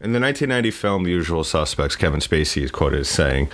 In 0.00 0.12
the 0.12 0.20
1990 0.20 0.70
film 0.70 1.02
The 1.02 1.10
Usual 1.10 1.42
Suspects, 1.42 1.96
Kevin 1.96 2.20
Spacey 2.20 2.62
is 2.62 2.70
quoted 2.70 3.00
as 3.00 3.08
saying, 3.08 3.50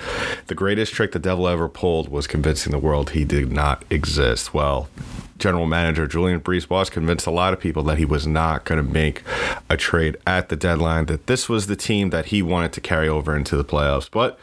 The 0.48 0.54
greatest 0.54 0.92
trick 0.92 1.12
the 1.12 1.18
devil 1.18 1.48
ever 1.48 1.70
pulled 1.70 2.10
was 2.10 2.26
convincing 2.26 2.70
the 2.70 2.78
world 2.78 3.10
he 3.10 3.24
did 3.24 3.50
not 3.50 3.82
exist. 3.88 4.52
Well, 4.52 4.90
general 5.38 5.64
manager 5.64 6.06
Julien 6.06 6.40
BriseBois 6.40 6.90
convinced 6.90 7.26
a 7.26 7.30
lot 7.30 7.54
of 7.54 7.60
people 7.60 7.82
that 7.84 7.96
he 7.96 8.04
was 8.04 8.26
not 8.26 8.66
going 8.66 8.76
to 8.76 8.92
make 8.92 9.22
a 9.70 9.78
trade 9.78 10.18
at 10.26 10.50
the 10.50 10.56
deadline, 10.56 11.06
that 11.06 11.28
this 11.28 11.48
was 11.48 11.66
the 11.66 11.76
team 11.76 12.10
that 12.10 12.26
he 12.26 12.42
wanted 12.42 12.74
to 12.74 12.80
carry 12.82 13.08
over 13.08 13.34
into 13.34 13.56
the 13.56 13.64
playoffs. 13.64 14.10
But 14.10 14.38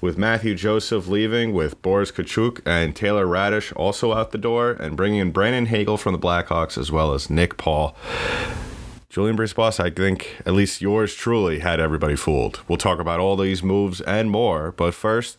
with 0.00 0.18
Matthew 0.18 0.56
Joseph 0.56 1.06
leaving, 1.06 1.52
with 1.52 1.80
Boris 1.82 2.10
Katchouk 2.10 2.62
and 2.66 2.96
Taylor 2.96 3.26
Raddysh 3.26 3.72
also 3.76 4.12
out 4.12 4.32
the 4.32 4.38
door, 4.38 4.72
and 4.72 4.96
bringing 4.96 5.20
in 5.20 5.30
Brandon 5.30 5.66
Hagel 5.66 5.98
from 5.98 6.14
the 6.14 6.18
Blackhawks 6.18 6.76
as 6.76 6.90
well 6.90 7.12
as 7.12 7.30
Nick 7.30 7.56
Paul, 7.56 7.94
Julien 9.08 9.36
BriseBois, 9.36 9.78
I 9.78 9.90
think 9.90 10.42
at 10.44 10.54
least 10.54 10.80
yours 10.80 11.14
truly 11.14 11.60
had 11.60 11.78
everybody 11.78 12.16
fooled. 12.16 12.60
We'll 12.68 12.78
talk 12.78 12.98
about 12.98 13.20
all 13.20 13.36
these 13.36 13.62
moves 13.62 14.00
and 14.00 14.30
more, 14.30 14.72
but 14.72 14.92
first, 14.94 15.38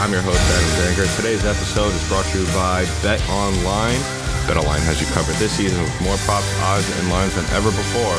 I'm 0.00 0.16
your 0.16 0.24
host, 0.24 0.40
Adam 0.40 0.72
Danger. 0.80 1.04
Today's 1.12 1.44
episode 1.44 1.92
is 1.92 2.00
brought 2.08 2.24
to 2.32 2.40
you 2.40 2.48
by 2.56 2.88
Bet 3.04 3.20
Online. 3.28 4.00
Bet 4.48 4.56
Online 4.56 4.80
has 4.88 4.96
you 4.96 5.04
covered 5.12 5.36
this 5.36 5.52
season 5.52 5.76
with 5.76 5.92
more 6.00 6.16
props, 6.24 6.48
odds, 6.64 6.88
and 6.96 7.12
lines 7.12 7.36
than 7.36 7.44
ever 7.52 7.68
before. 7.68 8.16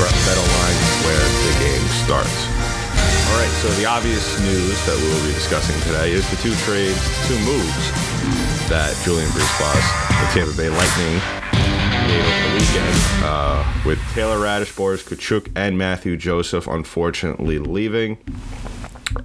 Bet 0.00 0.38
Online 0.40 0.76
is 0.80 0.96
where 1.04 1.20
the 1.44 1.54
game 1.60 1.84
starts. 2.00 2.32
All 3.28 3.36
right, 3.36 3.52
so 3.60 3.68
the 3.76 3.84
obvious 3.84 4.24
news 4.40 4.72
that 4.88 4.96
we 4.96 5.12
will 5.12 5.28
be 5.28 5.36
discussing 5.36 5.76
today 5.84 6.08
is 6.08 6.24
the 6.32 6.40
two 6.40 6.56
trades, 6.64 6.96
two 7.28 7.36
moves 7.44 7.84
that 8.72 8.96
Julien 9.04 9.28
BriseBois, 9.36 9.76
the 10.24 10.28
Tampa 10.32 10.56
Bay 10.56 10.72
Lightning, 10.72 11.20
made 12.08 12.16
over 12.16 12.40
the 12.48 12.52
weekend 12.56 12.96
uh, 13.28 13.60
with 13.84 14.00
Taylor 14.16 14.40
Raddysh, 14.40 14.72
Boris 14.72 15.04
Katchouk, 15.04 15.52
and 15.52 15.76
Matthew 15.76 16.16
Joseph 16.16 16.64
unfortunately 16.64 17.60
leaving. 17.60 18.16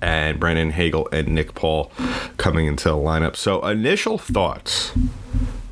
And 0.02 0.40
Brandon 0.40 0.72
Hagel 0.72 1.08
and 1.12 1.28
Nick 1.30 1.54
Paul 1.54 1.92
coming 2.38 2.68
into 2.68 2.90
the 2.90 2.96
lineup. 2.96 3.36
So, 3.36 3.66
initial 3.66 4.18
thoughts, 4.18 4.92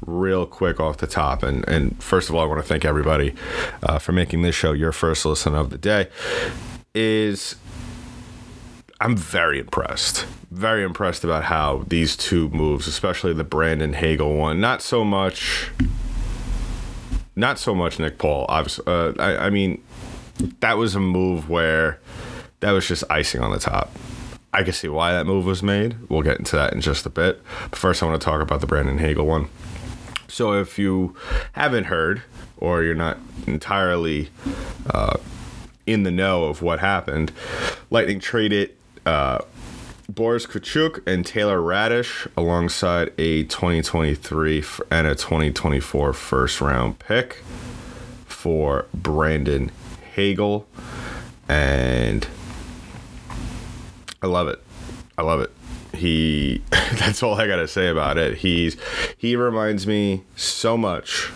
real 0.05 0.45
quick 0.45 0.79
off 0.79 0.97
the 0.97 1.07
top. 1.07 1.43
And, 1.43 1.67
and 1.67 2.01
first 2.01 2.29
of 2.29 2.35
all, 2.35 2.43
I 2.43 2.45
want 2.45 2.61
to 2.61 2.67
thank 2.67 2.85
everybody 2.85 3.33
uh, 3.81 3.99
for 3.99 4.11
making 4.11 4.41
this 4.41 4.55
show 4.55 4.71
your 4.73 4.91
first 4.91 5.25
listen 5.25 5.55
of 5.55 5.69
the 5.69 5.77
day. 5.77 6.09
Is 6.93 7.55
I'm 9.01 9.17
very 9.17 9.59
impressed. 9.59 10.25
Very 10.51 10.83
impressed 10.83 11.23
about 11.23 11.45
how 11.45 11.83
these 11.87 12.15
two 12.15 12.49
moves, 12.49 12.87
especially 12.87 13.33
the 13.33 13.43
Brandon 13.43 13.93
Hagel 13.93 14.35
one, 14.35 14.61
not 14.61 14.81
so 14.81 15.03
much 15.03 15.71
not 17.35 17.57
so 17.57 17.73
much 17.73 17.99
Nick 17.99 18.19
Paul. 18.19 18.45
Uh, 18.47 19.13
I, 19.19 19.47
I 19.47 19.49
mean, 19.49 19.83
that 20.59 20.77
was 20.77 20.95
a 20.95 20.99
move 20.99 21.49
where 21.49 21.99
that 22.63 22.71
was 22.71 22.87
just 22.87 23.03
icing 23.09 23.41
on 23.41 23.51
the 23.51 23.59
top. 23.59 23.91
I 24.53 24.63
can 24.63 24.71
see 24.71 24.87
why 24.87 25.11
that 25.11 25.25
move 25.25 25.45
was 25.45 25.61
made. 25.61 25.97
We'll 26.09 26.21
get 26.21 26.39
into 26.39 26.55
that 26.55 26.71
in 26.71 26.79
just 26.79 27.05
a 27.05 27.09
bit. 27.09 27.41
But 27.69 27.77
first, 27.77 28.01
I 28.01 28.05
want 28.05 28.21
to 28.21 28.23
talk 28.23 28.41
about 28.41 28.61
the 28.61 28.67
Brandon 28.67 28.99
Hagel 28.99 29.25
one. 29.25 29.49
So, 30.29 30.53
if 30.53 30.79
you 30.79 31.13
haven't 31.51 31.85
heard 31.85 32.21
or 32.57 32.81
you're 32.81 32.95
not 32.95 33.17
entirely 33.47 34.29
uh, 34.89 35.17
in 35.85 36.03
the 36.03 36.11
know 36.11 36.45
of 36.45 36.61
what 36.61 36.79
happened, 36.79 37.33
Lightning 37.89 38.21
traded 38.21 38.73
uh, 39.05 39.39
Boris 40.07 40.45
Katchouk 40.45 41.05
and 41.05 41.25
Taylor 41.25 41.59
Raddysh 41.59 42.31
alongside 42.37 43.11
a 43.17 43.43
2023 43.43 44.63
and 44.89 45.05
a 45.05 45.15
2024 45.15 46.13
first 46.13 46.61
round 46.61 46.99
pick 46.99 47.43
for 48.25 48.85
Brandon 48.93 49.69
Hagel. 50.15 50.65
And 51.49 52.25
I 54.23 54.27
love 54.27 54.47
it. 54.47 54.63
I 55.17 55.21
love 55.21 55.41
it. 55.41 55.51
He 55.93 56.63
that's 56.71 57.21
all 57.21 57.35
I 57.35 57.45
got 57.45 57.57
to 57.57 57.67
say 57.67 57.89
about 57.89 58.17
it. 58.17 58.37
He's 58.37 58.77
he 59.17 59.35
reminds 59.35 59.85
me 59.85 60.23
so 60.35 60.75
much 60.75 61.29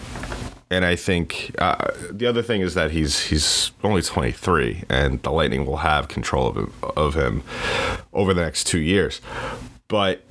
and 0.70 0.84
I 0.84 0.96
think 0.96 1.56
uh, 1.59 1.92
the 2.12 2.25
other 2.25 2.42
thing 2.42 2.62
is 2.62 2.74
that 2.74 2.92
he's 2.92 3.28
he's 3.28 3.72
only 3.84 4.02
23, 4.02 4.84
and 4.90 5.22
the 5.24 5.31
Lightning 5.31 5.66
will 5.66 5.78
have 5.78 6.09
control 6.09 6.48
of 6.48 6.58
him, 6.58 6.74
of 6.96 7.14
him 7.16 7.44
over 8.14 8.34
the 8.34 8.42
next 8.42 8.66
two 8.68 8.80
years. 8.80 9.22
But 9.88 10.24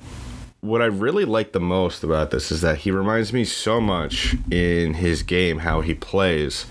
what 0.61 0.81
I 0.81 0.85
really 0.85 1.25
like 1.25 1.53
the 1.53 1.59
most 1.59 2.03
about 2.03 2.29
this 2.29 2.51
is 2.51 2.61
that 2.61 2.79
he 2.79 2.91
reminds 2.91 3.33
me 3.33 3.45
so 3.45 3.81
much 3.81 4.35
in 4.51 4.95
his 4.95 5.23
game 5.23 5.59
how 5.59 5.81
he 5.81 5.95
plays. 5.95 6.67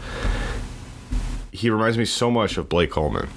He 1.50 1.68
reminds 1.70 1.98
me 1.98 2.04
so 2.04 2.30
much 2.30 2.56
of 2.58 2.68
Blake 2.68 2.91
Coleman. 2.91 3.28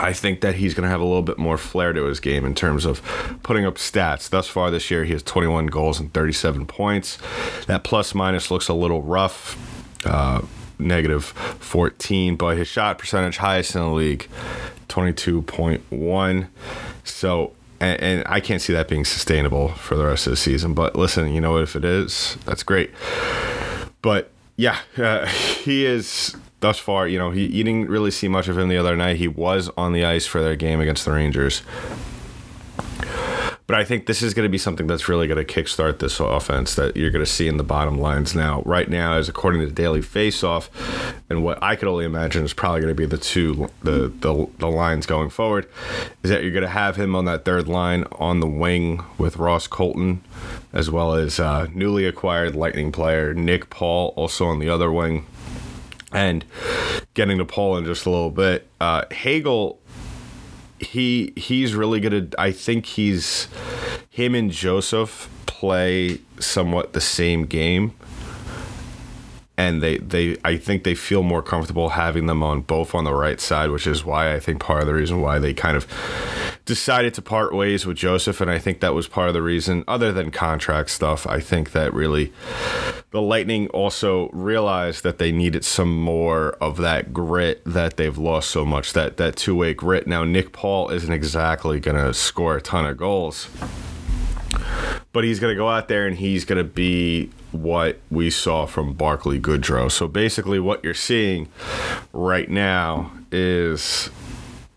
I 0.00 0.14
think 0.14 0.40
that 0.40 0.54
he's 0.56 0.72
going 0.72 0.84
to 0.84 0.88
have 0.88 1.00
a 1.00 1.04
little 1.04 1.22
bit 1.22 1.38
more 1.38 1.58
flair 1.58 1.92
to 1.92 2.04
his 2.04 2.20
game 2.20 2.46
in 2.46 2.54
terms 2.54 2.86
of 2.86 3.02
putting 3.42 3.66
up 3.66 3.74
stats. 3.74 4.28
Thus 4.30 4.48
far 4.48 4.70
this 4.70 4.90
year, 4.90 5.04
he 5.04 5.12
has 5.12 5.22
21 5.22 5.66
goals 5.66 6.00
and 6.00 6.12
37 6.12 6.66
points. 6.66 7.18
That 7.66 7.84
plus 7.84 8.14
minus 8.14 8.50
looks 8.50 8.68
a 8.68 8.74
little 8.74 9.02
rough, 9.02 9.58
uh, 10.06 10.40
negative 10.78 11.24
14, 11.24 12.36
but 12.36 12.56
his 12.56 12.66
shot 12.66 12.98
percentage 12.98 13.36
highest 13.36 13.74
in 13.74 13.82
the 13.82 13.88
league, 13.88 14.26
22.1. 14.88 16.46
So, 17.04 17.52
and, 17.78 18.00
and 18.00 18.22
I 18.26 18.40
can't 18.40 18.62
see 18.62 18.72
that 18.72 18.88
being 18.88 19.04
sustainable 19.04 19.68
for 19.68 19.96
the 19.96 20.06
rest 20.06 20.26
of 20.26 20.30
the 20.30 20.38
season. 20.38 20.72
But 20.72 20.96
listen, 20.96 21.32
you 21.34 21.42
know 21.42 21.52
what? 21.52 21.62
If 21.62 21.76
it 21.76 21.84
is, 21.84 22.38
that's 22.46 22.62
great. 22.62 22.90
But 24.00 24.30
yeah, 24.56 24.78
uh, 24.96 25.26
he 25.26 25.84
is 25.84 26.36
thus 26.60 26.78
far, 26.78 27.08
you 27.08 27.18
know, 27.18 27.30
he 27.30 27.46
you 27.46 27.64
didn't 27.64 27.88
really 27.88 28.10
see 28.10 28.28
much 28.28 28.48
of 28.48 28.58
him 28.58 28.68
the 28.68 28.78
other 28.78 28.96
night. 28.96 29.16
He 29.16 29.28
was 29.28 29.70
on 29.76 29.92
the 29.92 30.04
ice 30.04 30.26
for 30.26 30.42
their 30.42 30.56
game 30.56 30.80
against 30.80 31.04
the 31.04 31.12
Rangers. 31.12 31.62
But 33.70 33.78
I 33.78 33.84
think 33.84 34.06
this 34.06 34.20
is 34.20 34.34
going 34.34 34.46
to 34.46 34.50
be 34.50 34.58
something 34.58 34.88
that's 34.88 35.08
really 35.08 35.28
going 35.28 35.46
to 35.46 35.54
kickstart 35.54 36.00
this 36.00 36.18
offense 36.18 36.74
that 36.74 36.96
you're 36.96 37.12
going 37.12 37.24
to 37.24 37.30
see 37.30 37.46
in 37.46 37.56
the 37.56 37.62
bottom 37.62 38.00
lines 38.00 38.34
now. 38.34 38.62
Right 38.62 38.90
now, 38.90 39.12
as 39.12 39.28
according 39.28 39.60
to 39.60 39.68
the 39.68 39.72
Daily 39.72 40.00
Faceoff, 40.00 40.68
and 41.30 41.44
what 41.44 41.62
I 41.62 41.76
could 41.76 41.86
only 41.86 42.04
imagine 42.04 42.44
is 42.44 42.52
probably 42.52 42.80
going 42.80 42.90
to 42.90 42.96
be 42.96 43.06
the 43.06 43.16
two 43.16 43.70
the, 43.84 44.08
the 44.08 44.48
the 44.58 44.66
lines 44.66 45.06
going 45.06 45.30
forward, 45.30 45.68
is 46.24 46.30
that 46.30 46.42
you're 46.42 46.50
going 46.50 46.64
to 46.64 46.68
have 46.68 46.96
him 46.96 47.14
on 47.14 47.26
that 47.26 47.44
third 47.44 47.68
line 47.68 48.06
on 48.10 48.40
the 48.40 48.48
wing 48.48 49.04
with 49.18 49.36
Ross 49.36 49.68
Colton, 49.68 50.24
as 50.72 50.90
well 50.90 51.14
as 51.14 51.38
uh, 51.38 51.68
newly 51.72 52.06
acquired 52.06 52.56
Lightning 52.56 52.90
player 52.90 53.32
Nick 53.34 53.70
Paul, 53.70 54.12
also 54.16 54.46
on 54.46 54.58
the 54.58 54.68
other 54.68 54.90
wing. 54.90 55.26
And 56.12 56.44
getting 57.14 57.38
to 57.38 57.44
Paul 57.44 57.76
in 57.76 57.84
just 57.84 58.06
a 58.06 58.10
little 58.10 58.30
bit, 58.30 58.66
uh, 58.80 59.04
Hagel 59.10 59.80
he 60.80 61.32
he's 61.36 61.74
really 61.74 62.00
good 62.00 62.14
at 62.14 62.34
I 62.38 62.52
think 62.52 62.86
he's 62.86 63.48
him 64.08 64.34
and 64.34 64.50
Joseph 64.50 65.28
play 65.46 66.20
somewhat 66.38 66.94
the 66.94 67.00
same 67.00 67.44
game. 67.44 67.94
And 69.56 69.82
they 69.82 69.98
they 69.98 70.38
I 70.42 70.56
think 70.56 70.84
they 70.84 70.94
feel 70.94 71.22
more 71.22 71.42
comfortable 71.42 71.90
having 71.90 72.26
them 72.26 72.42
on 72.42 72.62
both 72.62 72.94
on 72.94 73.04
the 73.04 73.12
right 73.12 73.38
side 73.40 73.70
which 73.70 73.86
is 73.86 74.04
why 74.04 74.32
I 74.34 74.40
think 74.40 74.60
part 74.60 74.80
of 74.80 74.86
the 74.86 74.94
reason 74.94 75.20
why 75.20 75.38
they 75.38 75.52
kind 75.52 75.76
of 75.76 75.86
decided 76.64 77.14
to 77.14 77.22
part 77.22 77.54
ways 77.54 77.86
with 77.86 77.96
Joseph 77.96 78.40
and 78.40 78.50
I 78.50 78.58
think 78.58 78.80
that 78.80 78.94
was 78.94 79.08
part 79.08 79.28
of 79.28 79.34
the 79.34 79.42
reason 79.42 79.84
other 79.88 80.12
than 80.12 80.30
contract 80.30 80.90
stuff 80.90 81.26
I 81.26 81.40
think 81.40 81.72
that 81.72 81.92
really 81.92 82.32
the 83.10 83.22
Lightning 83.22 83.68
also 83.68 84.28
realized 84.28 85.02
that 85.02 85.18
they 85.18 85.32
needed 85.32 85.64
some 85.64 86.00
more 86.00 86.50
of 86.60 86.76
that 86.78 87.12
grit 87.12 87.62
that 87.64 87.96
they've 87.96 88.18
lost 88.18 88.50
so 88.50 88.64
much 88.64 88.92
that 88.92 89.16
that 89.16 89.36
two-way 89.36 89.74
grit 89.74 90.06
now 90.06 90.24
Nick 90.24 90.52
Paul 90.52 90.90
isn't 90.90 91.12
exactly 91.12 91.80
going 91.80 91.96
to 91.96 92.14
score 92.14 92.56
a 92.56 92.62
ton 92.62 92.86
of 92.86 92.96
goals 92.96 93.48
but 95.12 95.24
he's 95.24 95.40
going 95.40 95.52
to 95.52 95.56
go 95.58 95.68
out 95.68 95.88
there 95.88 96.06
and 96.06 96.16
he's 96.16 96.44
going 96.44 96.58
to 96.58 96.64
be 96.64 97.30
what 97.52 97.98
we 98.10 98.30
saw 98.30 98.66
from 98.66 98.92
Barclay 98.92 99.40
Goodrow. 99.40 99.90
So 99.90 100.06
basically, 100.06 100.60
what 100.60 100.84
you're 100.84 100.94
seeing 100.94 101.48
right 102.12 102.48
now 102.48 103.12
is 103.32 104.10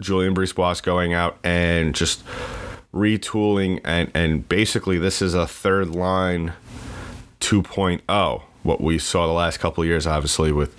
Julien 0.03 0.35
BriseBois 0.35 0.83
going 0.83 1.13
out 1.13 1.37
and 1.43 1.95
just 1.95 2.23
retooling 2.93 3.79
and 3.83 4.11
and 4.13 4.47
basically 4.47 4.99
this 4.99 5.21
is 5.21 5.33
a 5.33 5.47
third 5.47 5.89
line 5.89 6.53
2.0 7.39 8.41
what 8.61 8.79
we 8.79 8.99
saw 8.99 9.25
the 9.25 9.33
last 9.33 9.57
couple 9.57 9.83
years 9.83 10.05
obviously 10.05 10.51
with 10.51 10.77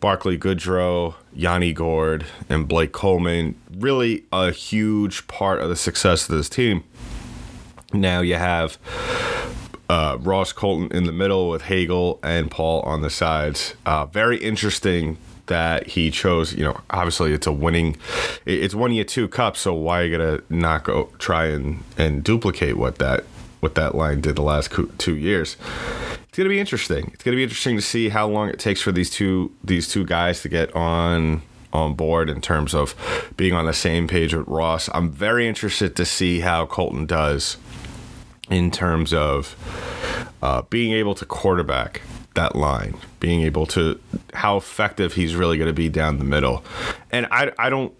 Barclay 0.00 0.38
Goodrow, 0.38 1.14
Yanni 1.34 1.74
Gourde 1.74 2.24
and 2.48 2.66
Blake 2.66 2.92
Coleman 2.92 3.56
really 3.70 4.24
a 4.32 4.50
huge 4.50 5.26
part 5.26 5.60
of 5.60 5.68
the 5.68 5.76
success 5.76 6.28
of 6.28 6.34
this 6.34 6.48
team 6.48 6.82
Now 7.92 8.20
you 8.22 8.36
have 8.36 8.78
uh, 9.90 10.16
Ross 10.20 10.52
Colton 10.52 10.96
in 10.96 11.04
the 11.04 11.12
middle 11.12 11.50
with 11.50 11.62
Hagel 11.62 12.20
and 12.22 12.48
Paul 12.48 12.80
on 12.82 13.02
the 13.02 13.10
sides. 13.10 13.74
Uh, 13.84 14.06
very 14.06 14.38
interesting 14.38 15.18
that 15.50 15.88
he 15.88 16.10
chose. 16.10 16.54
You 16.54 16.64
know, 16.64 16.80
obviously 16.88 17.32
it's 17.32 17.46
a 17.46 17.52
winning, 17.52 17.96
it's 18.46 18.74
one 18.74 18.92
year 18.92 19.04
two 19.04 19.28
cups. 19.28 19.60
So 19.60 19.74
why 19.74 20.00
are 20.00 20.04
you 20.04 20.16
gonna 20.16 20.40
not 20.48 20.84
go 20.84 21.10
try 21.18 21.46
and 21.46 21.82
and 21.98 22.24
duplicate 22.24 22.78
what 22.78 22.98
that 22.98 23.24
what 23.58 23.74
that 23.74 23.94
line 23.94 24.22
did 24.22 24.36
the 24.36 24.42
last 24.42 24.72
two 24.96 25.16
years? 25.16 25.56
It's 26.28 26.38
gonna 26.38 26.48
be 26.48 26.60
interesting. 26.60 27.10
It's 27.12 27.22
gonna 27.22 27.36
be 27.36 27.42
interesting 27.42 27.76
to 27.76 27.82
see 27.82 28.08
how 28.08 28.28
long 28.28 28.48
it 28.48 28.58
takes 28.58 28.80
for 28.80 28.92
these 28.92 29.10
two 29.10 29.52
these 29.62 29.88
two 29.88 30.06
guys 30.06 30.40
to 30.42 30.48
get 30.48 30.74
on 30.74 31.42
on 31.72 31.94
board 31.94 32.30
in 32.30 32.40
terms 32.40 32.74
of 32.74 32.94
being 33.36 33.52
on 33.52 33.66
the 33.66 33.72
same 33.72 34.08
page 34.08 34.34
with 34.34 34.46
Ross. 34.46 34.88
I'm 34.94 35.10
very 35.10 35.46
interested 35.46 35.96
to 35.96 36.04
see 36.04 36.40
how 36.40 36.66
Colton 36.66 37.06
does 37.06 37.56
in 38.48 38.70
terms 38.70 39.12
of 39.12 39.56
uh, 40.42 40.62
being 40.62 40.92
able 40.92 41.14
to 41.16 41.24
quarterback 41.24 42.02
that 42.34 42.56
line, 42.56 42.96
being 43.18 43.42
able 43.42 43.66
to 43.66 44.00
how 44.34 44.56
effective 44.56 45.14
he's 45.14 45.34
really 45.34 45.58
going 45.58 45.68
to 45.68 45.74
be 45.74 45.88
down 45.88 46.18
the 46.18 46.24
middle. 46.24 46.64
And 47.10 47.26
I, 47.30 47.52
I 47.58 47.70
don't 47.70 47.92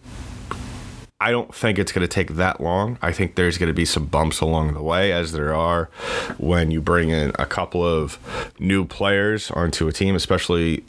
I 1.23 1.33
don't 1.33 1.55
think 1.55 1.79
it's 1.79 1.93
going 1.93 2.01
to 2.01 2.09
take 2.09 2.37
that 2.37 2.63
long. 2.63 2.97
I 3.03 3.13
think 3.13 3.35
there's 3.35 3.59
going 3.59 3.69
to 3.69 3.75
be 3.75 3.85
some 3.85 4.07
bumps 4.07 4.41
along 4.41 4.73
the 4.73 4.83
way, 4.83 5.13
as 5.13 5.33
there 5.33 5.55
are 5.55 5.91
when 6.39 6.71
you 6.71 6.81
bring 6.81 7.11
in 7.11 7.33
a 7.39 7.45
couple 7.45 7.85
of 7.85 8.19
new 8.59 8.87
players 8.87 9.51
onto 9.51 9.87
a 9.87 9.93
team, 9.93 10.15
especially 10.15 10.83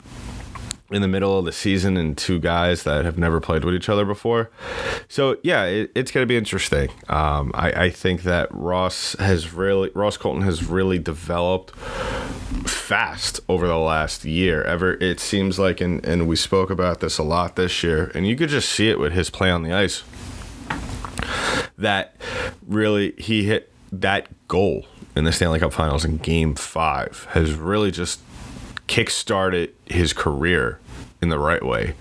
in 0.92 1.02
the 1.02 1.08
middle 1.08 1.38
of 1.38 1.44
the 1.44 1.52
season 1.52 1.96
and 1.96 2.16
two 2.16 2.38
guys 2.38 2.82
that 2.84 3.04
have 3.04 3.18
never 3.18 3.40
played 3.40 3.64
with 3.64 3.74
each 3.74 3.88
other 3.88 4.04
before. 4.04 4.50
So 5.08 5.36
yeah, 5.42 5.64
it, 5.64 5.92
it's 5.94 6.10
going 6.10 6.22
to 6.22 6.28
be 6.28 6.36
interesting. 6.36 6.90
Um, 7.08 7.52
I, 7.54 7.84
I, 7.84 7.90
think 7.90 8.22
that 8.22 8.48
Ross 8.50 9.14
has 9.18 9.52
really 9.52 9.90
Ross 9.94 10.16
Colton 10.16 10.42
has 10.42 10.64
really 10.64 10.98
developed 10.98 11.74
fast 12.66 13.40
over 13.48 13.66
the 13.66 13.78
last 13.78 14.24
year. 14.24 14.62
Ever 14.62 14.94
it 14.94 15.20
seems 15.20 15.58
like, 15.58 15.80
and 15.80 16.04
and 16.04 16.28
we 16.28 16.36
spoke 16.36 16.70
about 16.70 17.00
this 17.00 17.18
a 17.18 17.22
lot 17.22 17.56
this 17.56 17.82
year, 17.82 18.10
and 18.14 18.26
you 18.26 18.36
could 18.36 18.48
just 18.48 18.68
see 18.68 18.88
it 18.88 18.98
with 18.98 19.12
his 19.12 19.30
play 19.30 19.50
on 19.50 19.62
the 19.62 19.72
ice. 19.72 20.02
That 21.78 22.16
really 22.66 23.14
he 23.18 23.44
hit 23.44 23.72
that 23.90 24.28
goal 24.48 24.86
in 25.14 25.24
the 25.24 25.32
Stanley 25.32 25.58
Cup 25.58 25.72
Finals 25.72 26.04
in 26.04 26.18
Game 26.18 26.54
Five 26.54 27.26
has 27.30 27.54
really 27.54 27.90
just 27.90 28.20
kickstarted 28.88 29.70
his 29.86 30.12
career 30.12 30.78
in 31.20 31.28
the 31.28 31.38
right 31.38 31.64
way. 31.64 31.94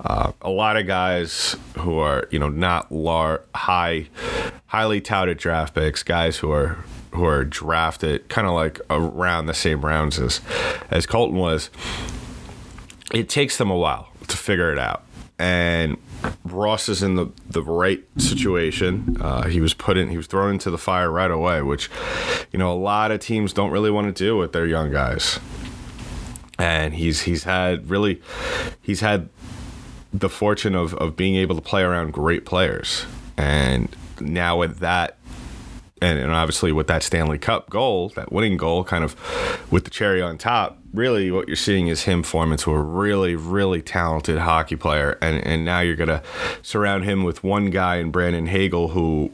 Uh, 0.00 0.32
a 0.42 0.50
lot 0.50 0.76
of 0.76 0.86
guys 0.86 1.56
who 1.78 1.98
are 1.98 2.26
you 2.30 2.38
know 2.38 2.48
not 2.48 2.90
lar- 2.90 3.42
high, 3.54 4.08
highly 4.66 5.00
touted 5.00 5.38
draft 5.38 5.74
picks, 5.74 6.02
guys 6.02 6.38
who 6.38 6.50
are 6.50 6.78
who 7.12 7.24
are 7.24 7.44
drafted 7.44 8.28
kind 8.28 8.46
of 8.46 8.54
like 8.54 8.80
around 8.90 9.46
the 9.46 9.54
same 9.54 9.84
rounds 9.84 10.18
as 10.18 10.40
as 10.90 11.06
Colton 11.06 11.36
was. 11.36 11.70
It 13.12 13.28
takes 13.28 13.58
them 13.58 13.70
a 13.70 13.76
while 13.76 14.08
to 14.26 14.36
figure 14.36 14.72
it 14.72 14.78
out, 14.78 15.04
and 15.38 15.98
Ross 16.44 16.88
is 16.88 17.02
in 17.02 17.14
the, 17.16 17.26
the 17.48 17.62
right 17.62 18.02
situation. 18.18 19.18
Uh, 19.20 19.46
he 19.46 19.60
was 19.60 19.74
put 19.74 19.96
in, 19.96 20.08
he 20.08 20.16
was 20.16 20.26
thrown 20.26 20.52
into 20.52 20.70
the 20.70 20.78
fire 20.78 21.10
right 21.10 21.30
away, 21.30 21.62
which, 21.62 21.90
you 22.50 22.58
know, 22.58 22.72
a 22.72 22.74
lot 22.74 23.10
of 23.10 23.20
teams 23.20 23.52
don't 23.52 23.70
really 23.70 23.90
want 23.90 24.06
to 24.06 24.24
do 24.24 24.36
with 24.36 24.52
their 24.52 24.66
young 24.66 24.90
guys 24.90 25.38
and 26.58 26.94
he's 26.94 27.22
he's 27.22 27.44
had 27.44 27.88
really 27.88 28.20
he's 28.80 29.00
had 29.00 29.28
the 30.12 30.28
fortune 30.28 30.74
of, 30.74 30.94
of 30.94 31.16
being 31.16 31.34
able 31.34 31.56
to 31.56 31.62
play 31.62 31.82
around 31.82 32.12
great 32.12 32.44
players 32.44 33.04
and 33.36 33.94
now 34.20 34.56
with 34.56 34.78
that 34.78 35.18
and, 36.04 36.18
and 36.18 36.32
obviously 36.32 36.70
with 36.70 36.86
that 36.88 37.02
Stanley 37.02 37.38
Cup 37.38 37.70
goal, 37.70 38.10
that 38.10 38.30
winning 38.30 38.56
goal, 38.56 38.84
kind 38.84 39.04
of 39.04 39.16
with 39.70 39.84
the 39.84 39.90
cherry 39.90 40.20
on 40.20 40.36
top, 40.36 40.78
really 40.92 41.30
what 41.30 41.48
you're 41.48 41.56
seeing 41.56 41.88
is 41.88 42.02
him 42.02 42.22
form 42.22 42.52
into 42.52 42.70
a 42.72 42.80
really, 42.80 43.34
really 43.36 43.80
talented 43.80 44.38
hockey 44.38 44.76
player. 44.76 45.18
And 45.22 45.44
and 45.46 45.64
now 45.64 45.80
you're 45.80 45.96
gonna 45.96 46.22
surround 46.62 47.04
him 47.04 47.24
with 47.24 47.42
one 47.42 47.70
guy 47.70 47.96
in 47.96 48.10
Brandon 48.10 48.46
Hagel 48.46 48.88
who 48.88 49.30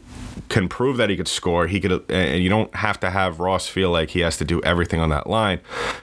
can 0.49 0.69
prove 0.69 0.97
that 0.97 1.11
he 1.11 1.17
could 1.17 1.29
score. 1.29 1.67
He 1.67 1.81
could, 1.81 2.05
and 2.11 2.43
you 2.43 2.49
don't 2.49 2.75
have 2.77 2.99
to 3.01 3.11
have 3.11 3.41
Ross 3.41 3.69
feel 3.69 3.91
like 3.91 4.11
he 4.11 4.21
has 4.21 4.37
to 4.39 4.45
do 4.45 4.61
everything 4.63 5.01
on 5.01 5.11
that 5.11 5.27
line. 5.29 5.61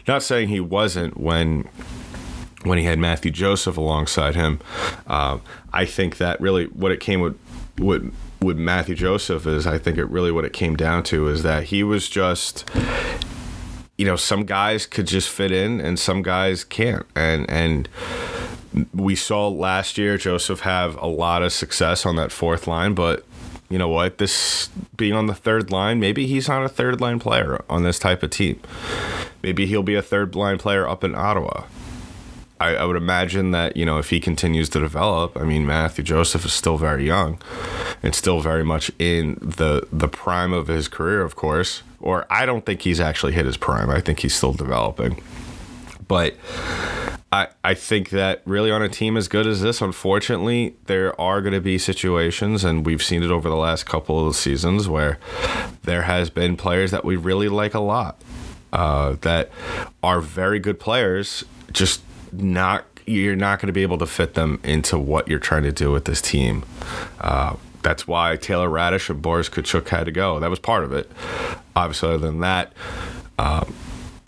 Not 0.08 0.24
saying 0.24 0.50
he 0.50 0.60
wasn't 0.60 1.18
when 1.18 1.68
when 2.64 2.78
he 2.78 2.84
had 2.84 3.00
Matthew 3.00 3.32
Joseph 3.32 3.78
alongside 3.78 4.36
him. 4.36 4.60
Uh, 5.06 5.38
I 5.72 5.86
think 5.86 6.18
that 6.18 6.40
really 6.42 6.66
what 6.66 6.92
it 6.92 7.00
came 7.00 7.22
with 7.22 7.38
with 7.78 8.14
with 8.42 8.58
Matthew 8.58 8.96
Joseph 8.96 9.46
is 9.48 9.66
I 9.66 9.78
think 9.78 9.98
it 9.98 10.06
really 10.06 10.32
what 10.32 10.46
it 10.46 10.54
came 10.54 10.76
down 10.76 11.04
to 11.04 11.28
is 11.28 11.44
that 11.44 11.66
he 11.66 11.84
was 11.84 12.10
just 12.10 12.70
you 13.98 14.06
know 14.06 14.16
some 14.16 14.46
guys 14.46 14.86
could 14.86 15.08
just 15.08 15.30
fit 15.30 15.52
in 15.52 15.80
and 15.82 15.98
some 15.98 16.22
guys 16.22 16.64
can't 16.64 17.06
and 17.16 17.50
and 17.50 17.90
we 18.94 19.16
saw 19.16 19.48
last 19.48 19.98
year 19.98 20.18
Joseph 20.18 20.62
have 20.62 20.96
a 21.02 21.08
lot 21.08 21.42
of 21.42 21.52
success 21.52 22.06
on 22.06 22.16
that 22.16 22.32
fourth 22.32 22.68
line 22.68 22.94
but 22.94 23.26
you 23.70 23.78
know 23.78 23.90
what, 23.90 24.18
this 24.18 24.70
being 24.96 25.14
on 25.14 25.28
the 25.28 25.34
third 25.34 25.72
line, 25.72 26.00
maybe 26.00 26.26
he's 26.28 26.48
not 26.48 26.64
a 26.64 26.70
third 26.70 27.02
line 27.02 27.20
player 27.20 27.64
on 27.70 27.84
this 27.84 28.00
type 28.00 28.24
of 28.24 28.30
team. 28.30 28.60
Maybe 29.44 29.66
he'll 29.66 29.84
be 29.84 29.96
a 29.96 30.02
third 30.02 30.36
line 30.36 30.58
player 30.58 30.88
up 30.88 31.04
in 31.04 31.16
Ottawa. 31.16 31.66
I, 32.60 32.76
I, 32.76 32.86
would 32.86 32.96
imagine 32.96 33.52
that, 33.52 33.78
you 33.78 33.86
know, 33.86 34.00
if 34.00 34.10
he 34.10 34.20
continues 34.20 34.68
to 34.70 34.80
develop, 34.80 35.38
I 35.38 35.44
mean, 35.44 35.66
Matthew 35.66 36.04
Joseph 36.04 36.44
is 36.44 36.54
still 36.54 36.78
very 36.78 37.06
young 37.06 37.40
and 38.02 38.16
still 38.16 38.40
very 38.40 38.64
much 38.64 38.92
in 38.98 39.38
the 39.42 39.88
the 39.92 40.08
prime 40.08 40.54
of 40.54 40.68
his 40.68 40.88
career, 40.88 41.22
of 41.22 41.36
course. 41.36 41.84
Or 42.00 42.26
I 42.30 42.46
don't 42.46 42.66
think 42.66 42.82
he's 42.82 43.00
actually 43.00 43.34
hit 43.34 43.46
his 43.46 43.58
prime. 43.58 43.90
I 43.90 44.02
think 44.02 44.20
he's 44.22 44.34
still 44.34 44.54
developing. 44.54 45.22
But 46.08 46.36
I, 47.32 47.48
I 47.64 47.74
think 47.74 48.10
that 48.12 48.42
really 48.46 48.72
on 48.72 48.82
a 48.82 48.88
team 48.88 49.18
as 49.18 49.28
good 49.28 49.46
as 49.46 49.62
this, 49.62 49.82
unfortunately, 49.82 50.76
there 50.86 51.20
are 51.20 51.42
going 51.42 51.54
to 51.54 51.62
be 51.62 51.78
situations, 51.78 52.64
and 52.64 52.86
we've 52.86 53.04
seen 53.04 53.22
it 53.22 53.32
over 53.32 53.50
the 53.50 53.56
last 53.58 53.86
couple 53.86 54.26
of 54.26 54.36
seasons, 54.36 54.88
where 54.88 55.20
there 55.84 56.04
has 56.04 56.30
been 56.30 56.56
players 56.56 56.92
that 56.92 57.04
we 57.04 57.18
really 57.18 57.50
like 57.50 57.74
a 57.74 57.80
lot, 57.80 58.22
uh, 58.72 59.18
that 59.22 59.52
are 60.02 60.22
very 60.22 60.60
good 60.60 60.80
players, 60.80 61.44
just 61.72 62.02
not 62.32 62.86
you're 63.06 63.38
not 63.38 63.60
going 63.60 63.68
to 63.68 63.74
be 63.74 63.84
able 63.84 63.98
to 63.98 64.06
fit 64.06 64.34
them 64.34 64.60
into 64.64 64.98
what 65.00 65.30
you're 65.30 65.40
trying 65.40 65.64
to 65.64 65.72
do 65.72 65.92
with 65.92 66.06
this 66.06 66.22
team. 66.22 66.64
Uh, 67.22 67.56
that's 67.82 68.06
why 68.06 68.36
Taylor 68.36 68.68
Raddysh 68.68 69.10
and 69.10 69.22
Boris 69.22 69.48
Katchouk 69.48 69.88
had 69.88 70.06
to 70.06 70.12
go. 70.12 70.42
That 70.42 70.50
was 70.50 70.60
part 70.60 70.84
of 70.84 70.92
it. 70.92 71.10
Obviously, 71.74 72.10
other 72.10 72.18
than 72.18 72.42
that. 72.42 72.74
Um, 73.40 73.74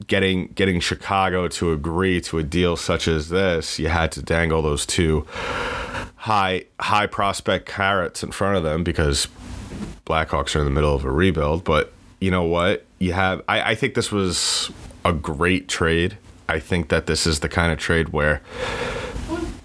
getting 0.08 0.48
getting 0.48 0.80
Chicago 0.80 1.48
to 1.48 1.72
agree 1.72 2.22
to 2.22 2.38
a 2.38 2.44
deal 2.44 2.76
such 2.76 3.08
as 3.08 3.30
this, 3.30 3.80
you 3.80 3.90
had 3.90 4.12
to 4.14 4.22
dangle 4.22 4.62
those 4.62 4.86
two 4.86 5.26
high 6.16 6.66
high 6.80 7.08
prospect 7.08 7.66
carrots 7.66 8.24
in 8.24 8.32
front 8.32 8.58
of 8.58 8.64
them 8.64 8.84
because 8.84 9.28
Blackhawks 10.06 10.56
are 10.56 10.60
in 10.60 10.66
the 10.66 10.72
middle 10.72 10.96
of 10.96 11.06
a 11.06 11.12
rebuild. 11.12 11.64
But 11.64 11.94
you 12.20 12.32
know 12.32 12.44
what? 12.44 12.86
You 13.00 13.14
have 13.14 13.42
I, 13.48 13.72
I 13.72 13.76
think 13.76 13.94
this 13.94 14.12
was 14.12 14.72
a 15.06 15.14
great 15.14 15.68
trade. 15.68 16.18
I 16.48 16.60
think 16.60 16.90
that 16.90 17.06
this 17.06 17.28
is 17.28 17.42
the 17.42 17.50
kind 17.50 17.72
of 17.72 17.78
trade 17.78 18.10
where 18.10 18.42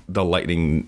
the 0.08 0.24
Lightning 0.24 0.86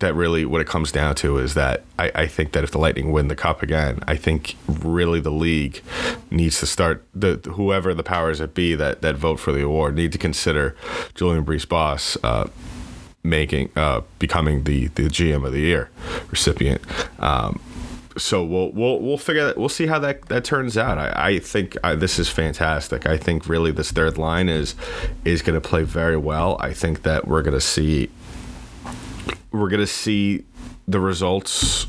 that 0.00 0.14
really 0.14 0.44
what 0.44 0.60
it 0.60 0.66
comes 0.66 0.90
down 0.90 1.14
to 1.14 1.38
is 1.38 1.54
that 1.54 1.84
I, 1.98 2.10
I, 2.14 2.26
think 2.26 2.52
that 2.52 2.64
if 2.64 2.72
the 2.72 2.78
Lightning 2.78 3.12
win 3.12 3.28
the 3.28 3.36
cup 3.36 3.62
again, 3.62 4.00
I 4.08 4.16
think 4.16 4.56
really 4.66 5.20
the 5.20 5.30
league 5.30 5.82
needs 6.30 6.58
to 6.60 6.66
start 6.66 7.06
the 7.14 7.36
whoever 7.52 7.94
the 7.94 8.02
powers 8.02 8.40
that 8.40 8.54
be 8.54 8.74
that 8.74 9.02
that 9.02 9.16
vote 9.16 9.38
for 9.38 9.52
the 9.52 9.64
award 9.64 9.94
need 9.94 10.12
to 10.12 10.18
consider 10.18 10.76
Julien 11.14 11.44
BriseBois 11.44 12.16
uh, 12.24 12.48
making 13.22 13.70
uh, 13.76 14.02
becoming 14.18 14.64
the 14.64 14.88
the 14.88 15.04
GM 15.04 15.46
of 15.46 15.52
the 15.52 15.60
year 15.60 15.90
recipient. 16.30 16.82
Um, 17.20 17.60
so 18.16 18.44
we'll 18.44 18.70
we'll 18.72 19.00
we'll 19.00 19.18
figure 19.18 19.46
that 19.46 19.56
we'll 19.56 19.68
see 19.68 19.86
how 19.86 19.98
that 20.00 20.26
that 20.26 20.44
turns 20.44 20.76
out. 20.76 20.98
I, 20.98 21.12
I 21.14 21.38
think 21.38 21.76
I, 21.82 21.94
this 21.94 22.18
is 22.18 22.28
fantastic. 22.28 23.06
I 23.06 23.16
think 23.16 23.48
really 23.48 23.70
this 23.70 23.90
third 23.90 24.18
line 24.18 24.48
is 24.48 24.74
is 25.24 25.42
going 25.42 25.60
to 25.60 25.66
play 25.66 25.82
very 25.82 26.16
well. 26.16 26.56
I 26.60 26.72
think 26.72 27.02
that 27.02 27.26
we're 27.26 27.42
going 27.42 27.54
to 27.54 27.60
see 27.60 28.10
we're 29.54 29.68
going 29.68 29.80
to 29.80 29.86
see 29.86 30.44
the 30.88 31.00
results 31.00 31.86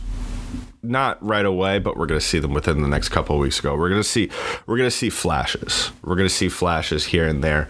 not 0.84 1.24
right 1.26 1.46
away, 1.46 1.80
but 1.80 1.98
we're 1.98 2.06
going 2.06 2.20
to 2.20 2.26
see 2.26 2.38
them 2.38 2.54
within 2.54 2.82
the 2.84 2.88
next 2.88 3.10
couple 3.10 3.36
of 3.36 3.42
weeks 3.42 3.60
ago. 3.60 3.76
We're 3.76 3.90
going 3.90 4.02
to 4.02 4.08
see 4.08 4.30
we're 4.68 4.78
going 4.78 4.88
to 4.88 4.96
see 4.96 5.10
flashes. 5.10 5.92
We're 6.04 6.16
going 6.16 6.30
to 6.30 6.34
see 6.34 6.48
flashes 6.48 7.06
here 7.06 7.28
and 7.28 7.44
there, 7.44 7.68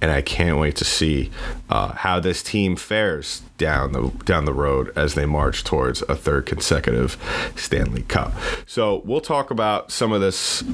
and 0.00 0.10
I 0.10 0.20
can't 0.20 0.58
wait 0.58 0.76
to 0.76 0.84
see 0.84 1.30
uh, 1.70 1.92
how 1.92 2.20
this 2.20 2.42
team 2.42 2.76
fares 2.76 3.42
down 3.56 3.92
the 3.92 4.10
down 4.24 4.44
the 4.44 4.52
road 4.52 4.92
as 4.96 5.14
they 5.14 5.26
march 5.26 5.62
towards 5.62 6.02
a 6.02 6.16
third 6.16 6.44
consecutive 6.44 7.16
Stanley 7.56 8.02
Cup. 8.02 8.32
So 8.66 9.02
we'll 9.04 9.20
talk 9.20 9.50
about 9.50 9.92
some 9.92 10.12
of 10.12 10.20
this, 10.20 10.64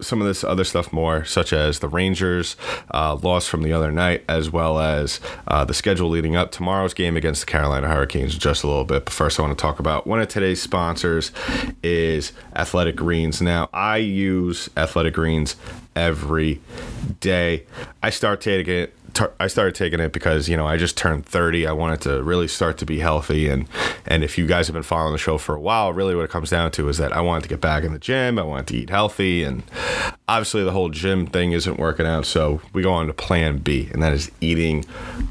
some 0.00 0.20
of 0.20 0.26
this 0.26 0.42
other 0.42 0.64
stuff 0.64 0.92
more, 0.92 1.24
such 1.24 1.52
as 1.52 1.78
the 1.78 1.88
Rangers 1.88 2.56
uh, 2.92 3.14
loss 3.14 3.46
from 3.46 3.62
the 3.62 3.72
other 3.72 3.92
night, 3.92 4.24
as 4.28 4.50
well 4.50 4.78
as 4.78 5.20
uh, 5.46 5.64
the 5.64 5.74
schedule 5.74 6.08
leading 6.08 6.36
up 6.36 6.50
tomorrow's 6.50 6.94
game 6.94 7.16
against 7.16 7.46
the 7.46 7.50
Carolina 7.50 7.88
Hurricanes. 7.88 8.36
Just 8.36 8.64
a 8.64 8.66
little 8.66 8.84
bit. 8.84 9.04
But 9.04 9.12
first, 9.12 9.38
I 9.38 9.42
want 9.42 9.56
to 9.56 9.62
talk 9.62 9.78
about 9.78 10.06
one 10.06 10.20
of 10.20 10.28
today's 10.28 10.60
sponsors 10.60 11.30
is 11.82 12.32
Athletic 12.54 12.96
Greens. 12.96 13.40
Now 13.40 13.68
I 13.72 13.98
use 13.98 14.68
Athletic 14.76 15.14
Greens 15.14 15.56
every 15.96 16.60
day. 17.20 17.64
I 18.02 18.10
start 18.10 18.40
taking 18.40 18.74
it 18.74 18.94
I 19.40 19.46
started 19.46 19.74
taking 19.74 20.00
it 20.00 20.12
because 20.12 20.48
you 20.48 20.56
know 20.56 20.66
I 20.66 20.76
just 20.76 20.96
turned 20.96 21.26
30. 21.26 21.66
I 21.66 21.72
wanted 21.72 22.00
to 22.02 22.22
really 22.22 22.48
start 22.48 22.78
to 22.78 22.86
be 22.86 22.98
healthy, 22.98 23.48
and 23.48 23.66
and 24.06 24.22
if 24.22 24.36
you 24.36 24.46
guys 24.46 24.66
have 24.66 24.74
been 24.74 24.82
following 24.82 25.12
the 25.12 25.18
show 25.18 25.38
for 25.38 25.54
a 25.54 25.60
while, 25.60 25.92
really 25.92 26.14
what 26.14 26.24
it 26.24 26.30
comes 26.30 26.50
down 26.50 26.70
to 26.72 26.88
is 26.88 26.98
that 26.98 27.12
I 27.12 27.20
wanted 27.20 27.44
to 27.44 27.48
get 27.48 27.60
back 27.60 27.84
in 27.84 27.92
the 27.92 27.98
gym. 27.98 28.38
I 28.38 28.42
wanted 28.42 28.66
to 28.68 28.76
eat 28.76 28.90
healthy, 28.90 29.42
and 29.42 29.62
obviously 30.28 30.64
the 30.64 30.72
whole 30.72 30.88
gym 30.88 31.26
thing 31.26 31.52
isn't 31.52 31.78
working 31.78 32.06
out. 32.06 32.26
So 32.26 32.60
we 32.72 32.82
go 32.82 32.92
on 32.92 33.06
to 33.06 33.12
Plan 33.12 33.58
B, 33.58 33.88
and 33.92 34.02
that 34.02 34.12
is 34.12 34.30
eating 34.40 34.84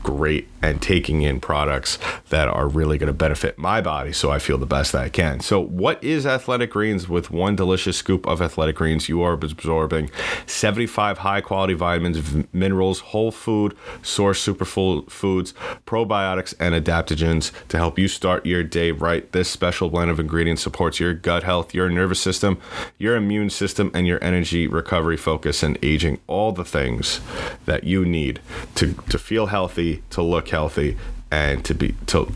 great 0.03 0.47
and 0.61 0.81
taking 0.81 1.21
in 1.21 1.39
products 1.39 1.99
that 2.29 2.47
are 2.47 2.67
really 2.67 2.97
going 2.97 3.07
to 3.07 3.13
benefit 3.13 3.57
my 3.57 3.81
body, 3.81 4.11
so 4.11 4.31
I 4.31 4.39
feel 4.39 4.57
the 4.57 4.65
best 4.65 4.93
that 4.93 5.03
I 5.03 5.09
can. 5.09 5.39
So 5.39 5.59
what 5.59 6.03
is 6.03 6.25
Athletic 6.25 6.71
Greens? 6.71 7.07
With 7.07 7.29
one 7.29 7.55
delicious 7.55 7.97
scoop 7.97 8.25
of 8.25 8.41
Athletic 8.41 8.77
Greens, 8.77 9.07
you 9.07 9.21
are 9.21 9.33
absorbing 9.33 10.09
75 10.47 11.19
high 11.19 11.41
quality 11.41 11.73
vitamins, 11.73 12.45
minerals, 12.51 12.99
whole 12.99 13.31
food 13.31 13.77
source 14.01 14.43
superfood 14.43 15.09
foods 15.11 15.53
probiotics, 15.85 16.53
and 16.59 16.73
adaptogens 16.73 17.51
to 17.67 17.77
help 17.77 17.99
you 17.99 18.07
start 18.07 18.45
your 18.45 18.63
day 18.63 18.91
right. 18.91 19.31
This 19.33 19.49
special 19.49 19.89
blend 19.89 20.09
of 20.09 20.19
ingredients 20.19 20.63
supports 20.63 20.99
your 20.99 21.13
gut 21.13 21.43
health, 21.43 21.75
your 21.75 21.89
nervous 21.89 22.19
system, 22.19 22.59
your 22.97 23.15
immune 23.15 23.49
system, 23.49 23.91
and 23.93 24.07
your 24.07 24.23
energy 24.23 24.67
recovery, 24.85 25.17
focus, 25.17 25.63
and 25.63 25.79
aging. 25.81 26.19
All 26.27 26.51
the 26.51 26.63
things 26.63 27.19
that 27.65 27.85
you 27.85 28.05
need 28.05 28.39
to, 28.75 28.93
to 29.09 29.17
feel 29.17 29.47
healthy, 29.47 30.03
to 30.11 30.21
look 30.21 30.49
healthy, 30.49 30.95
and 31.31 31.65
to 31.65 31.73
be 31.73 31.95
to, 32.05 32.31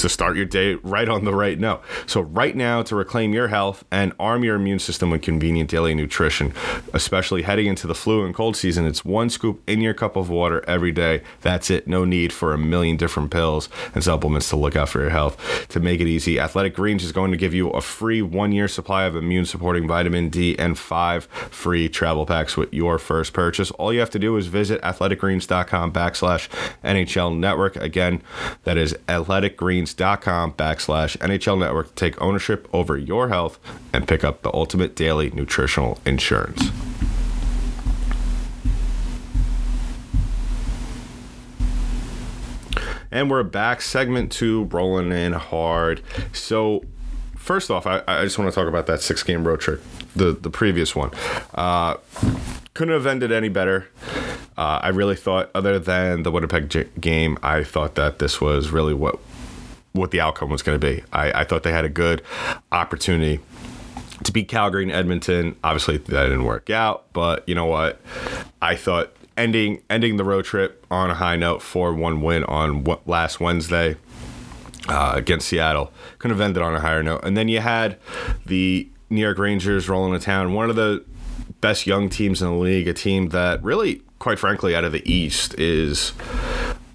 to 0.00 0.08
start 0.08 0.36
your 0.36 0.44
day 0.44 0.74
right 0.74 1.08
on 1.08 1.24
the 1.24 1.34
right 1.34 1.58
note. 1.58 1.82
So, 2.06 2.20
right 2.20 2.56
now, 2.56 2.82
to 2.82 2.96
reclaim 2.96 3.32
your 3.32 3.48
health 3.48 3.84
and 3.90 4.12
arm 4.18 4.44
your 4.44 4.56
immune 4.56 4.78
system 4.78 5.10
with 5.10 5.22
convenient 5.22 5.70
daily 5.70 5.94
nutrition, 5.94 6.52
especially 6.92 7.42
heading 7.42 7.66
into 7.66 7.86
the 7.86 7.94
flu 7.94 8.24
and 8.24 8.34
cold 8.34 8.56
season, 8.56 8.86
it's 8.86 9.04
one 9.04 9.30
scoop 9.30 9.62
in 9.66 9.80
your 9.80 9.94
cup 9.94 10.16
of 10.16 10.30
water 10.30 10.64
every 10.66 10.92
day. 10.92 11.22
That's 11.42 11.70
it. 11.70 11.86
No 11.86 12.04
need 12.04 12.32
for 12.32 12.52
a 12.52 12.58
million 12.58 12.96
different 12.96 13.30
pills 13.30 13.68
and 13.94 14.02
supplements 14.02 14.48
to 14.50 14.56
look 14.56 14.76
out 14.76 14.88
for 14.88 15.00
your 15.00 15.10
health. 15.10 15.66
To 15.68 15.80
make 15.80 16.00
it 16.00 16.06
easy, 16.06 16.38
Athletic 16.40 16.74
Greens 16.74 17.04
is 17.04 17.12
going 17.12 17.30
to 17.30 17.36
give 17.36 17.54
you 17.54 17.70
a 17.70 17.80
free 17.80 18.22
one 18.22 18.52
year 18.52 18.68
supply 18.68 19.04
of 19.04 19.16
immune 19.16 19.44
supporting 19.44 19.86
vitamin 19.86 20.28
D 20.28 20.58
and 20.58 20.78
five 20.78 21.24
free 21.24 21.88
travel 21.88 22.26
packs 22.26 22.56
with 22.56 22.72
your 22.72 22.98
first 22.98 23.32
purchase. 23.32 23.70
All 23.72 23.92
you 23.92 24.00
have 24.00 24.10
to 24.10 24.18
do 24.18 24.36
is 24.36 24.46
visit 24.46 24.80
athleticgreens.com 24.82 25.92
backslash 25.92 26.48
NHL 26.84 27.36
network. 27.36 27.76
Again, 27.76 28.22
that 28.64 28.76
is 28.76 28.94
athleticgreens 29.08 29.89
com 29.94 30.52
backslash 30.52 31.16
NHL 31.18 31.58
Network 31.58 31.88
to 31.88 31.94
take 31.94 32.20
ownership 32.20 32.68
over 32.72 32.96
your 32.96 33.28
health 33.28 33.58
and 33.92 34.06
pick 34.06 34.24
up 34.24 34.42
the 34.42 34.52
ultimate 34.54 34.94
daily 34.94 35.30
nutritional 35.30 35.98
insurance. 36.04 36.70
And 43.12 43.28
we're 43.28 43.42
back, 43.42 43.82
segment 43.82 44.30
two, 44.30 44.64
rolling 44.64 45.10
in 45.10 45.32
hard. 45.32 46.00
So, 46.32 46.84
first 47.36 47.70
off, 47.70 47.86
I, 47.86 48.02
I 48.06 48.22
just 48.22 48.38
want 48.38 48.52
to 48.52 48.54
talk 48.54 48.68
about 48.68 48.86
that 48.86 49.00
six 49.00 49.24
game 49.24 49.46
road 49.46 49.60
trip, 49.60 49.82
the, 50.14 50.32
the 50.32 50.50
previous 50.50 50.94
one. 50.94 51.10
Uh, 51.52 51.96
couldn't 52.74 52.94
have 52.94 53.06
ended 53.06 53.32
any 53.32 53.48
better. 53.48 53.88
Uh, 54.56 54.78
I 54.82 54.88
really 54.88 55.16
thought, 55.16 55.50
other 55.54 55.78
than 55.78 56.22
the 56.22 56.30
Winnipeg 56.30 57.00
game, 57.00 57.36
I 57.42 57.64
thought 57.64 57.96
that 57.96 58.20
this 58.20 58.40
was 58.40 58.70
really 58.70 58.94
what 58.94 59.18
what 59.92 60.10
the 60.10 60.20
outcome 60.20 60.50
was 60.50 60.62
going 60.62 60.78
to 60.78 60.86
be. 60.86 61.02
I, 61.12 61.40
I 61.40 61.44
thought 61.44 61.62
they 61.62 61.72
had 61.72 61.84
a 61.84 61.90
good 61.90 62.22
opportunity 62.70 63.40
to 64.22 64.32
beat 64.32 64.48
Calgary 64.48 64.82
and 64.82 64.92
Edmonton. 64.92 65.56
Obviously, 65.64 65.96
that 65.96 66.22
didn't 66.24 66.44
work 66.44 66.70
out, 66.70 67.12
but 67.12 67.48
you 67.48 67.54
know 67.54 67.66
what? 67.66 68.00
I 68.62 68.76
thought 68.76 69.14
ending 69.36 69.82
ending 69.88 70.16
the 70.16 70.24
road 70.24 70.44
trip 70.44 70.84
on 70.90 71.10
a 71.10 71.14
high 71.14 71.36
note, 71.36 71.62
four 71.62 71.94
one 71.94 72.20
win 72.20 72.44
on 72.44 72.84
last 73.06 73.40
Wednesday 73.40 73.96
uh, 74.88 75.12
against 75.16 75.48
Seattle 75.48 75.92
could 76.18 76.30
have 76.30 76.40
ended 76.40 76.62
on 76.62 76.74
a 76.74 76.80
higher 76.80 77.02
note. 77.02 77.24
And 77.24 77.36
then 77.36 77.48
you 77.48 77.60
had 77.60 77.98
the 78.46 78.88
New 79.08 79.20
York 79.20 79.38
Rangers 79.38 79.88
rolling 79.88 80.18
to 80.18 80.24
town, 80.24 80.52
one 80.52 80.70
of 80.70 80.76
the 80.76 81.04
best 81.60 81.86
young 81.86 82.08
teams 82.08 82.40
in 82.40 82.48
the 82.48 82.54
league, 82.54 82.88
a 82.88 82.94
team 82.94 83.30
that 83.30 83.62
really, 83.62 84.02
quite 84.18 84.38
frankly, 84.38 84.74
out 84.74 84.84
of 84.84 84.92
the 84.92 85.10
East 85.10 85.54
is 85.58 86.12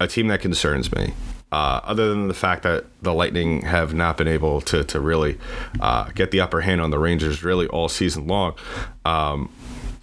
a 0.00 0.06
team 0.06 0.28
that 0.28 0.40
concerns 0.40 0.92
me. 0.94 1.12
Uh, 1.52 1.80
other 1.84 2.08
than 2.08 2.26
the 2.26 2.34
fact 2.34 2.64
that 2.64 2.84
the 3.02 3.14
Lightning 3.14 3.62
have 3.62 3.94
not 3.94 4.16
been 4.18 4.26
able 4.26 4.60
to 4.62 4.82
to 4.84 4.98
really 4.98 5.38
uh, 5.80 6.10
get 6.10 6.32
the 6.32 6.40
upper 6.40 6.60
hand 6.60 6.80
on 6.80 6.90
the 6.90 6.98
Rangers 6.98 7.44
really 7.44 7.68
all 7.68 7.88
season 7.88 8.26
long. 8.26 8.54
Um, 9.04 9.50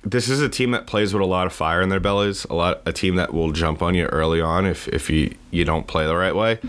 this 0.03 0.27
is 0.27 0.41
a 0.41 0.49
team 0.49 0.71
that 0.71 0.85
plays 0.85 1.13
with 1.13 1.21
a 1.21 1.25
lot 1.25 1.47
of 1.47 1.53
fire 1.53 1.81
in 1.81 1.89
their 1.89 1.99
bellies. 1.99 2.43
A 2.45 2.53
lot, 2.53 2.81
a 2.85 2.91
team 2.91 3.15
that 3.15 3.33
will 3.33 3.51
jump 3.51 3.81
on 3.81 3.95
you 3.95 4.05
early 4.05 4.41
on 4.41 4.65
if 4.65 4.87
if 4.89 5.09
you 5.09 5.33
you 5.49 5.63
don't 5.63 5.87
play 5.87 6.05
the 6.05 6.15
right 6.15 6.35
way. 6.35 6.59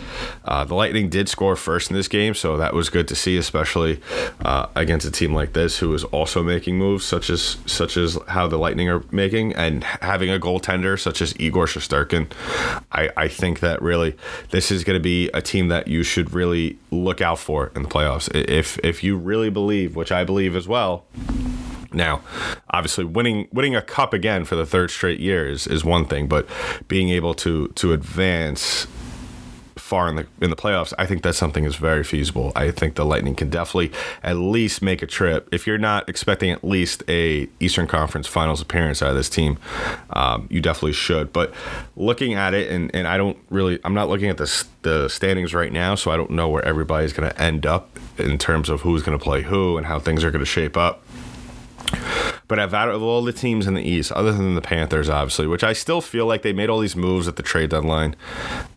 Uh, 0.45 0.65
the 0.65 0.75
Lightning 0.75 1.09
did 1.09 1.29
score 1.29 1.57
first 1.57 1.91
in 1.91 1.97
this 1.97 2.07
game, 2.07 2.35
so 2.35 2.57
that 2.57 2.75
was 2.75 2.91
good 2.91 3.09
to 3.09 3.17
see, 3.17 3.37
especially 3.37 4.01
uh, 4.45 4.67
against 4.77 5.07
a 5.07 5.11
team 5.11 5.35
like 5.35 5.53
this 5.53 5.79
who 5.79 5.93
is 5.95 6.05
also 6.05 6.43
making 6.43 6.79
moves 6.79 7.05
such 7.05 7.29
as 7.29 7.57
such 7.67 7.97
as 7.97 8.19
how 8.29 8.47
the 8.47 8.59
Lightning 8.59 8.89
are 8.89 9.03
making, 9.11 9.53
and 9.55 9.83
having 9.83 10.31
a 10.31 10.39
goaltender 10.39 10.99
such 10.99 11.21
as 11.21 11.35
Igor 11.41 11.67
Shesterkin. 11.67 12.31
I 12.93 13.11
I 13.17 13.29
think 13.29 13.61
that 13.61 13.83
really 13.83 14.17
this 14.51 14.71
is 14.71 14.85
going 14.85 14.99
to 14.99 15.03
be 15.03 15.29
a 15.35 15.43
team 15.43 15.69
that 15.69 15.89
you 15.89 16.05
should 16.05 16.33
really 16.33 16.79
look 16.93 17.21
out 17.21 17.41
for 17.41 17.73
in 17.75 17.83
the 17.83 17.89
playoffs. 17.89 18.33
If 18.33 18.79
if 18.85 19.03
you 19.03 19.17
really 19.17 19.51
believe, 19.51 19.97
which 19.97 20.13
I 20.13 20.23
believe 20.23 20.55
as 20.55 20.69
well 20.69 21.05
now, 21.95 22.21
obviously, 22.71 23.05
winning 23.05 23.49
winning 23.53 23.75
a 23.77 23.83
cup 23.83 24.13
again 24.13 24.45
for 24.45 24.57
the 24.57 24.67
third 24.67 24.91
straight 24.91 25.21
year 25.21 25.49
is, 25.49 25.67
is 25.67 25.85
one 25.85 26.07
thing, 26.07 26.27
but 26.27 26.47
being 26.89 27.11
able 27.11 27.35
to 27.35 27.69
to 27.69 27.93
advance 27.93 28.87
far 29.85 30.09
in 30.09 30.17
the 30.17 30.27
in 30.41 30.49
the 30.49 30.57
playoffs, 30.57 30.95
I 30.99 31.05
think 31.05 31.23
that's 31.23 31.37
something 31.37 31.65
that's 31.65 31.77
very 31.77 32.05
feasible. 32.05 32.53
I 32.57 32.71
think 32.71 32.95
the 32.95 33.05
Lightning 33.05 33.35
can 33.35 33.51
definitely 33.51 33.93
at 34.23 34.37
least 34.37 34.81
make 34.81 35.03
a 35.03 35.07
trip. 35.07 35.47
If 35.53 35.67
you're 35.67 35.79
not 35.79 36.09
expecting 36.09 36.51
at 36.51 36.65
least 36.65 37.03
a 37.07 37.49
Eastern 37.61 37.87
Conference 37.87 38.27
Finals 38.27 38.63
appearance 38.63 39.03
out 39.03 39.11
of 39.11 39.17
this 39.17 39.29
team, 39.29 39.59
um, 40.11 40.49
you 40.51 40.61
definitely 40.61 40.95
should. 40.95 41.33
But 41.33 41.53
looking 41.97 42.33
at 42.33 42.55
it, 42.55 42.71
and, 42.71 42.91
and 42.95 43.07
I 43.07 43.19
don't 43.19 43.37
really, 43.51 43.79
I'm 43.85 43.95
not 43.95 44.09
looking 44.09 44.31
at 44.31 44.39
the 44.39 44.65
the 44.83 45.09
standings 45.09 45.53
right 45.55 45.73
now, 45.73 45.95
so 45.97 46.11
I 46.11 46.17
don't 46.17 46.31
know 46.31 46.49
where 46.49 46.65
everybody's 46.65 47.13
going 47.13 47.29
to 47.29 47.41
end 47.41 47.67
up 47.67 47.99
in 48.19 48.39
terms 48.39 48.71
of 48.71 48.81
who's 48.81 49.03
going 49.03 49.19
to 49.19 49.23
play 49.23 49.43
who 49.43 49.77
and 49.77 49.87
how 49.87 49.99
things 49.99 50.25
are 50.25 50.31
going 50.31 50.41
to 50.41 50.47
shape 50.47 50.77
up. 50.77 51.04
But 52.47 52.59
out 52.59 52.89
of 52.91 53.03
all 53.03 53.23
the 53.23 53.33
teams 53.33 53.67
in 53.67 53.75
the 53.75 53.83
East, 53.83 54.13
other 54.13 54.33
than 54.33 54.55
the 54.55 54.61
Panthers, 54.61 55.09
obviously, 55.09 55.47
which 55.47 55.65
I 55.65 55.73
still 55.73 56.01
feel 56.01 56.27
like 56.27 56.43
they 56.43 56.53
made 56.53 56.69
all 56.69 56.81
these 56.81 56.97
moves 56.97 57.27
at 57.27 57.37
the 57.37 57.43
trade 57.43 57.71
deadline, 57.71 58.17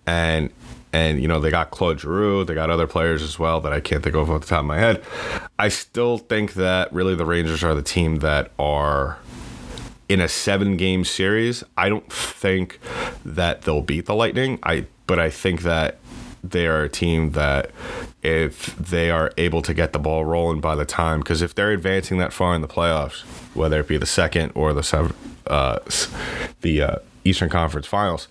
and 0.06 0.52
and 0.94 1.22
you 1.22 1.28
know 1.28 1.40
they 1.40 1.52
got 1.52 1.72
Claude 1.72 2.00
Giroux, 2.00 2.46
they 2.46 2.54
got 2.54 2.70
other 2.70 2.88
players 2.88 3.22
as 3.22 3.38
well 3.38 3.60
that 3.62 3.74
I 3.74 3.80
can't 3.80 4.04
think 4.04 4.16
of 4.16 4.30
off 4.30 4.42
the 4.42 4.48
top 4.48 4.60
of 4.60 4.66
my 4.66 4.78
head. 4.78 5.04
I 5.60 5.70
still 5.70 6.18
think 6.18 6.54
that 6.54 6.92
really 6.94 7.16
the 7.16 7.26
Rangers 7.26 7.64
are 7.64 7.76
the 7.76 7.82
team 7.82 8.18
that 8.18 8.52
are 8.58 9.18
in 10.10 10.22
a 10.22 10.28
seven 10.28 10.78
game 10.78 11.04
series. 11.04 11.64
I 11.76 11.90
don't 11.90 12.12
think 12.12 12.80
that 13.26 13.64
they'll 13.64 13.82
beat 13.82 14.06
the 14.06 14.16
Lightning. 14.16 14.60
I 14.64 14.86
but 15.08 15.20
I 15.20 15.30
think 15.30 15.62
that 15.64 15.98
they 16.44 16.68
are 16.68 16.84
a 16.84 16.90
team 16.90 17.32
that 17.32 17.72
if 18.24 18.76
they 18.78 19.10
are 19.10 19.32
able 19.38 19.62
to 19.62 19.74
get 19.74 19.94
the 19.94 20.00
ball 20.00 20.26
rolling 20.26 20.60
by 20.62 20.76
the 20.76 20.86
time 20.86 21.20
because 21.20 21.42
if 21.42 21.56
they're 21.56 21.72
advancing 21.72 22.18
that 22.18 22.34
far 22.34 22.56
in 22.56 22.62
the 22.62 22.68
playoffs 22.68 23.22
whether 23.56 23.80
it 23.80 23.88
be 23.88 23.98
the 23.98 24.06
second 24.06 24.52
or 24.56 24.74
the 24.74 25.14
uh, 25.48 25.80
the 26.62 26.82
uh, 26.82 26.96
Eastern 27.24 27.50
Conference 27.50 27.88
Finals 27.88 28.28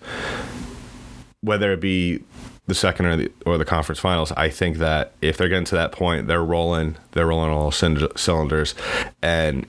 whether 1.41 1.71
it 1.71 1.79
be 1.79 2.23
the 2.67 2.75
second 2.75 3.05
or 3.05 3.15
the 3.15 3.31
or 3.45 3.57
the 3.57 3.65
conference 3.65 3.99
finals, 3.99 4.31
I 4.33 4.49
think 4.49 4.77
that 4.77 5.13
if 5.21 5.37
they're 5.37 5.47
getting 5.47 5.65
to 5.65 5.75
that 5.75 5.93
point, 5.93 6.27
they're 6.27 6.43
rolling, 6.43 6.97
they're 7.13 7.25
rolling 7.25 7.49
all 7.49 7.71
cylinders, 7.71 8.75
and 9.23 9.65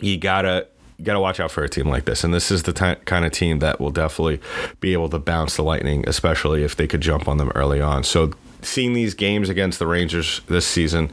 you 0.00 0.16
gotta 0.16 0.66
you 0.98 1.04
got 1.04 1.14
to 1.14 1.20
watch 1.20 1.38
out 1.38 1.50
for 1.50 1.62
a 1.62 1.68
team 1.68 1.88
like 1.88 2.04
this. 2.04 2.24
And 2.24 2.34
this 2.34 2.50
is 2.50 2.64
the 2.64 2.72
t- 2.72 3.00
kind 3.04 3.24
of 3.24 3.32
team 3.32 3.60
that 3.60 3.80
will 3.80 3.90
definitely 3.90 4.40
be 4.80 4.92
able 4.92 5.08
to 5.10 5.18
bounce 5.18 5.56
the 5.56 5.62
Lightning, 5.62 6.04
especially 6.08 6.64
if 6.64 6.74
they 6.76 6.88
could 6.88 7.00
jump 7.00 7.28
on 7.28 7.38
them 7.38 7.50
early 7.54 7.80
on. 7.80 8.02
So, 8.02 8.32
seeing 8.60 8.92
these 8.92 9.14
games 9.14 9.48
against 9.48 9.78
the 9.78 9.86
Rangers 9.86 10.40
this 10.48 10.66
season, 10.66 11.12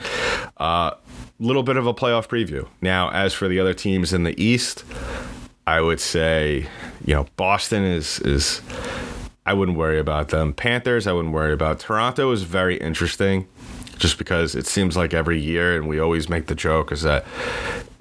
a 0.58 0.64
uh, 0.64 0.98
little 1.40 1.62
bit 1.62 1.78
of 1.78 1.86
a 1.86 1.94
playoff 1.94 2.28
preview. 2.28 2.68
Now, 2.82 3.12
as 3.12 3.34
for 3.34 3.48
the 3.48 3.60
other 3.60 3.76
teams 3.76 4.12
in 4.12 4.24
the 4.24 4.42
East, 4.42 4.84
I 5.68 5.82
would 5.82 6.00
say, 6.00 6.68
you 7.06 7.14
know, 7.14 7.28
Boston 7.36 7.84
is 7.84 8.20
is 8.22 8.62
I 9.46 9.54
wouldn't 9.54 9.78
worry 9.78 10.00
about 10.00 10.30
them. 10.30 10.54
Panthers, 10.54 11.06
I 11.06 11.14
wouldn't 11.14 11.34
worry 11.34 11.54
about. 11.54 11.80
Toronto 11.80 12.32
is 12.32 12.42
very 12.42 12.78
interesting 12.78 13.48
just 13.98 14.18
because 14.18 14.56
it 14.56 14.66
seems 14.66 14.98
like 14.98 15.14
every 15.14 15.40
year, 15.40 15.76
and 15.76 15.88
we 15.88 16.00
always 16.00 16.28
make 16.28 16.48
the 16.48 16.56
joke, 16.56 16.92
is 16.92 17.04
that 17.04 17.26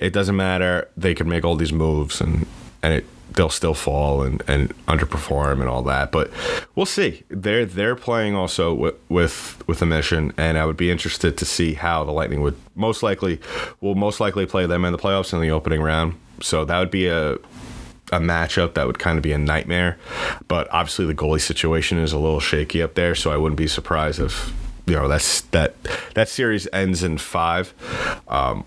it 0.04 0.12
doesn't 0.12 0.36
matter. 0.36 0.88
They 0.96 1.14
can 1.14 1.28
make 1.28 1.44
all 1.44 1.56
these 1.56 1.72
moves 1.72 2.20
and, 2.20 2.46
and 2.82 2.94
it 2.94 3.06
they'll 3.32 3.48
still 3.48 3.74
fall 3.74 4.22
and, 4.22 4.42
and 4.46 4.68
underperform 4.86 5.60
and 5.60 5.68
all 5.68 5.82
that. 5.82 6.12
But 6.12 6.30
we'll 6.74 6.86
see. 6.86 7.24
They're 7.28 7.66
they're 7.66 7.96
playing 7.96 8.34
also 8.34 8.72
with, 8.74 8.94
with 9.08 9.62
with 9.66 9.82
a 9.82 9.86
mission, 9.86 10.32
and 10.36 10.58
I 10.58 10.66
would 10.66 10.76
be 10.76 10.90
interested 10.90 11.36
to 11.38 11.44
see 11.44 11.74
how 11.74 12.04
the 12.04 12.12
Lightning 12.12 12.42
would 12.42 12.56
most 12.74 13.02
likely 13.02 13.40
will 13.80 13.94
most 13.94 14.20
likely 14.20 14.46
play 14.46 14.66
them 14.66 14.84
in 14.84 14.92
the 14.92 14.98
playoffs 14.98 15.32
in 15.32 15.40
the 15.40 15.50
opening 15.50 15.80
round. 15.80 16.14
So 16.40 16.64
that 16.64 16.78
would 16.78 16.90
be 16.90 17.06
a 17.06 17.32
a 18.12 18.20
matchup 18.20 18.74
that 18.74 18.86
would 18.86 18.98
kind 18.98 19.16
of 19.18 19.22
be 19.22 19.32
a 19.32 19.38
nightmare. 19.38 19.96
But 20.46 20.72
obviously, 20.72 21.06
the 21.06 21.14
goalie 21.14 21.40
situation 21.40 21.98
is 21.98 22.12
a 22.12 22.18
little 22.18 22.40
shaky 22.40 22.82
up 22.82 22.94
there, 22.94 23.14
so 23.14 23.32
I 23.32 23.36
wouldn't 23.36 23.58
be 23.58 23.68
surprised 23.68 24.20
if 24.20 24.52
you 24.86 24.94
know 24.94 25.08
that's 25.08 25.40
that 25.52 25.74
that 26.14 26.28
series 26.28 26.68
ends 26.72 27.02
in 27.02 27.18
five. 27.18 27.72
Um, 28.28 28.64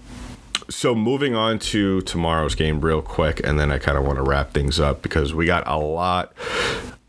so 0.69 0.93
moving 0.93 1.35
on 1.35 1.59
to 1.59 2.01
tomorrow's 2.01 2.55
game 2.55 2.81
real 2.81 3.01
quick 3.01 3.39
and 3.45 3.59
then 3.59 3.71
i 3.71 3.77
kind 3.77 3.97
of 3.97 4.03
want 4.03 4.17
to 4.17 4.23
wrap 4.23 4.51
things 4.51 4.79
up 4.79 5.01
because 5.01 5.33
we 5.33 5.45
got 5.45 5.65
a 5.67 5.77
lot 5.77 6.33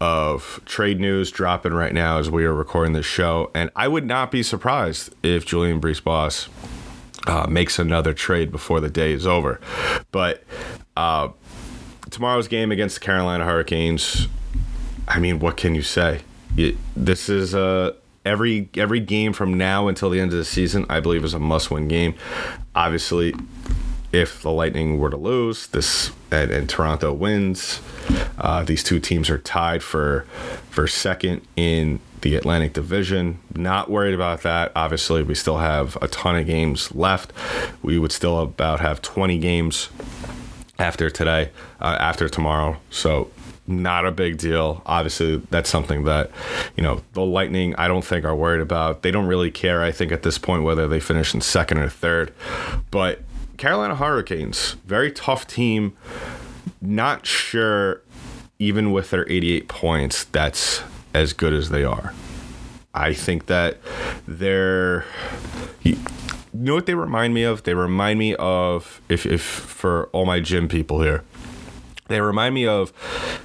of 0.00 0.60
trade 0.64 1.00
news 1.00 1.30
dropping 1.30 1.74
right 1.74 1.92
now 1.92 2.18
as 2.18 2.30
we 2.30 2.44
are 2.44 2.54
recording 2.54 2.92
this 2.92 3.06
show 3.06 3.50
and 3.54 3.70
i 3.74 3.88
would 3.88 4.06
not 4.06 4.30
be 4.30 4.42
surprised 4.42 5.12
if 5.22 5.44
Julien 5.44 5.80
BriseBois 5.80 6.48
uh, 7.26 7.46
makes 7.48 7.78
another 7.78 8.14
trade 8.14 8.52
before 8.52 8.80
the 8.80 8.88
day 8.88 9.12
is 9.12 9.26
over 9.26 9.60
but 10.12 10.44
uh, 10.96 11.28
tomorrow's 12.10 12.48
game 12.48 12.72
against 12.72 12.96
the 12.96 13.00
Carolina 13.00 13.44
Hurricanes, 13.44 14.28
I 15.06 15.18
mean, 15.18 15.38
what 15.38 15.56
can 15.56 15.74
you 15.74 15.82
say? 15.82 16.20
It, 16.56 16.76
this 16.96 17.28
is 17.28 17.54
a 17.54 17.94
every 18.24 18.68
every 18.76 19.00
game 19.00 19.32
from 19.32 19.54
now 19.54 19.88
until 19.88 20.10
the 20.10 20.20
end 20.20 20.32
of 20.32 20.38
the 20.38 20.44
season, 20.44 20.86
I 20.88 21.00
believe, 21.00 21.24
is 21.24 21.34
a 21.34 21.38
must-win 21.38 21.88
game. 21.88 22.14
Obviously, 22.74 23.34
if 24.12 24.42
the 24.42 24.50
Lightning 24.50 24.98
were 24.98 25.10
to 25.10 25.16
lose 25.16 25.66
this 25.68 26.10
and, 26.30 26.50
and 26.50 26.68
Toronto 26.68 27.12
wins, 27.12 27.80
uh, 28.38 28.64
these 28.64 28.82
two 28.82 29.00
teams 29.00 29.30
are 29.30 29.38
tied 29.38 29.82
for 29.82 30.22
for 30.70 30.86
second 30.86 31.42
in 31.56 32.00
the 32.20 32.36
Atlantic 32.36 32.72
Division. 32.72 33.38
Not 33.54 33.90
worried 33.90 34.14
about 34.14 34.42
that. 34.42 34.72
Obviously, 34.74 35.22
we 35.22 35.34
still 35.34 35.58
have 35.58 35.96
a 36.02 36.08
ton 36.08 36.36
of 36.36 36.46
games 36.46 36.94
left. 36.94 37.32
We 37.82 37.98
would 37.98 38.12
still 38.12 38.40
about 38.40 38.80
have 38.80 39.02
20 39.02 39.38
games 39.38 39.88
after 40.78 41.10
today, 41.10 41.50
uh, 41.80 41.96
after 41.98 42.28
tomorrow. 42.28 42.78
So 42.90 43.30
not 43.68 44.06
a 44.06 44.10
big 44.10 44.38
deal. 44.38 44.82
Obviously, 44.86 45.36
that's 45.50 45.68
something 45.68 46.04
that, 46.04 46.30
you 46.76 46.82
know, 46.82 47.02
the 47.12 47.24
Lightning, 47.24 47.74
I 47.76 47.88
don't 47.88 48.04
think 48.04 48.24
are 48.24 48.34
worried 48.34 48.60
about. 48.60 49.02
They 49.02 49.10
don't 49.10 49.26
really 49.26 49.50
care, 49.50 49.82
I 49.82 49.92
think, 49.92 50.10
at 50.10 50.22
this 50.22 50.38
point, 50.38 50.62
whether 50.62 50.88
they 50.88 51.00
finish 51.00 51.34
in 51.34 51.40
second 51.40 51.78
or 51.78 51.88
third. 51.88 52.32
But 52.90 53.22
Carolina 53.58 53.96
Hurricanes, 53.96 54.76
very 54.86 55.12
tough 55.12 55.46
team. 55.46 55.96
Not 56.80 57.26
sure, 57.26 58.02
even 58.58 58.92
with 58.92 59.10
their 59.10 59.28
88 59.30 59.68
points, 59.68 60.24
that's 60.24 60.82
as 61.12 61.32
good 61.32 61.52
as 61.52 61.70
they 61.70 61.84
are. 61.84 62.12
I 62.94 63.12
think 63.12 63.46
that 63.46 63.78
they're 64.26 65.04
you 65.82 65.96
know 66.52 66.74
what 66.74 66.86
they 66.86 66.94
remind 66.94 67.34
me 67.34 67.44
of? 67.44 67.62
They 67.62 67.74
remind 67.74 68.18
me 68.18 68.34
of 68.36 69.00
if 69.08 69.24
if 69.26 69.42
for 69.42 70.06
all 70.12 70.26
my 70.26 70.40
gym 70.40 70.68
people 70.68 71.02
here. 71.02 71.22
They 72.08 72.20
remind 72.20 72.54
me 72.54 72.66
of 72.66 72.92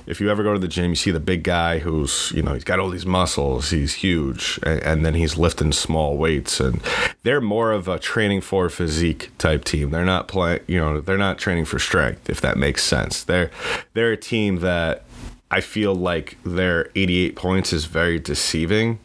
if 0.08 0.20
you 0.20 0.29
ever 0.29 0.43
go 0.43 0.53
to 0.53 0.60
the 0.60 0.67
gym, 0.67 0.89
you 0.89 0.96
see 0.96 1.12
the 1.12 1.20
big 1.20 1.43
guy 1.43 1.79
who's, 1.79 2.32
you 2.34 2.41
know, 2.41 2.53
he's 2.53 2.63
got 2.63 2.79
all 2.79 2.89
these 2.89 3.05
muscles, 3.05 3.70
he's 3.70 3.93
huge, 3.96 4.60
and, 4.63 4.82
and 4.82 5.05
then 5.05 5.13
he's 5.13 5.38
lifting 5.38 5.72
small 5.72 6.17
weights. 6.17 6.60
And 6.60 6.82
they're 7.24 7.41
more 7.41 7.72
of 7.72 7.88
a 7.88 8.00
training 8.00 8.41
for 8.41 8.70
physique 8.70 9.32
type 9.38 9.65
team. 9.65 9.91
They're 9.91 10.05
not 10.05 10.27
playing, 10.27 10.62
you 10.67 10.79
know, 10.79 11.01
they're 11.01 11.17
not 11.17 11.38
training 11.38 11.65
for 11.65 11.77
strength, 11.77 12.29
if 12.29 12.41
that 12.41 12.58
makes 12.58 12.84
sense. 12.84 13.24
They're, 13.24 13.51
they're 13.93 14.13
a 14.13 14.17
team 14.17 14.58
that 14.60 15.03
I 15.51 15.62
feel 15.62 15.93
like 15.93 16.38
their 16.43 16.89
88 16.96 17.36
points 17.36 17.74
is 17.74 17.86
very 17.86 18.17
deceiving 18.17 18.98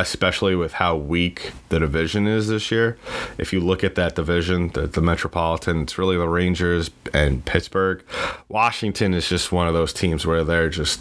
especially 0.00 0.54
with 0.54 0.74
how 0.74 0.96
weak 0.96 1.52
the 1.68 1.78
division 1.78 2.26
is 2.26 2.48
this 2.48 2.70
year. 2.70 2.98
If 3.38 3.52
you 3.52 3.60
look 3.60 3.84
at 3.84 3.94
that 3.94 4.14
division, 4.14 4.68
the, 4.68 4.86
the 4.86 5.00
Metropolitan, 5.00 5.82
it's 5.82 5.98
really 5.98 6.16
the 6.16 6.28
Rangers 6.28 6.90
and 7.12 7.44
Pittsburgh. 7.44 8.04
Washington 8.48 9.14
is 9.14 9.28
just 9.28 9.52
one 9.52 9.68
of 9.68 9.74
those 9.74 9.92
teams 9.92 10.26
where 10.26 10.44
they're 10.44 10.70
just 10.70 11.00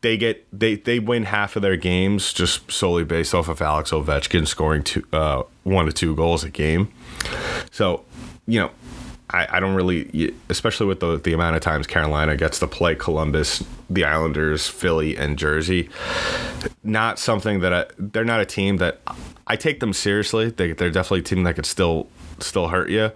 they 0.00 0.16
get 0.16 0.46
they 0.56 0.76
they 0.76 0.98
win 0.98 1.24
half 1.24 1.56
of 1.56 1.62
their 1.62 1.76
games 1.76 2.32
just 2.32 2.70
solely 2.70 3.04
based 3.04 3.34
off 3.34 3.48
of 3.48 3.60
Alex 3.60 3.90
Ovechkin 3.90 4.46
scoring 4.46 4.82
two 4.82 5.04
uh, 5.12 5.42
one 5.64 5.86
to 5.86 5.92
two 5.92 6.14
goals 6.14 6.44
a 6.44 6.50
game. 6.50 6.92
So, 7.70 8.04
you 8.46 8.60
know, 8.60 8.70
I, 9.30 9.46
I 9.56 9.60
don't 9.60 9.74
really, 9.74 10.34
especially 10.48 10.86
with 10.86 11.00
the, 11.00 11.18
the 11.18 11.32
amount 11.32 11.56
of 11.56 11.62
times 11.62 11.86
Carolina 11.86 12.36
gets 12.36 12.58
to 12.60 12.66
play 12.66 12.94
Columbus, 12.94 13.62
the 13.90 14.04
Islanders, 14.04 14.68
Philly, 14.68 15.16
and 15.16 15.38
Jersey. 15.38 15.90
Not 16.82 17.18
something 17.18 17.60
that 17.60 17.72
I, 17.72 17.86
they're 17.98 18.24
not 18.24 18.40
a 18.40 18.46
team 18.46 18.78
that 18.78 19.00
I 19.46 19.56
take 19.56 19.80
them 19.80 19.92
seriously. 19.92 20.50
They, 20.50 20.72
they're 20.72 20.90
definitely 20.90 21.20
a 21.20 21.24
team 21.24 21.42
that 21.44 21.54
could 21.54 21.66
still 21.66 22.08
still 22.40 22.68
hurt 22.68 22.88
you, 22.88 23.10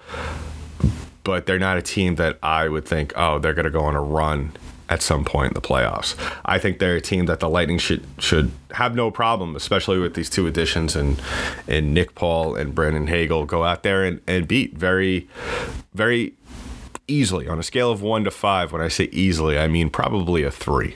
but 1.24 1.46
they're 1.46 1.58
not 1.58 1.78
a 1.78 1.82
team 1.82 2.16
that 2.16 2.38
I 2.42 2.68
would 2.68 2.84
think, 2.84 3.12
oh, 3.16 3.38
they're 3.38 3.54
going 3.54 3.64
to 3.64 3.70
go 3.70 3.82
on 3.82 3.94
a 3.94 4.02
run 4.02 4.52
at 4.92 5.00
some 5.00 5.24
point 5.24 5.52
in 5.52 5.54
the 5.54 5.66
playoffs. 5.66 6.14
I 6.44 6.58
think 6.58 6.78
they're 6.78 6.96
a 6.96 7.00
team 7.00 7.24
that 7.24 7.40
the 7.40 7.48
Lightning 7.48 7.78
should 7.78 8.04
should 8.18 8.52
have 8.72 8.94
no 8.94 9.10
problem, 9.10 9.56
especially 9.56 9.98
with 9.98 10.12
these 10.12 10.28
two 10.28 10.46
additions 10.46 10.94
and 10.94 11.20
and 11.66 11.94
Nick 11.94 12.14
Paul 12.14 12.54
and 12.54 12.74
Brandon 12.74 13.06
Hagel 13.06 13.46
go 13.46 13.64
out 13.64 13.84
there 13.84 14.04
and, 14.04 14.20
and 14.26 14.46
beat 14.46 14.76
very 14.76 15.28
very 15.94 16.34
easily 17.08 17.48
on 17.48 17.58
a 17.58 17.62
scale 17.62 17.90
of 17.90 18.02
one 18.02 18.24
to 18.24 18.30
five. 18.30 18.70
When 18.70 18.82
I 18.82 18.88
say 18.88 19.04
easily, 19.12 19.58
I 19.58 19.66
mean 19.66 19.88
probably 19.88 20.42
a 20.42 20.50
three. 20.50 20.94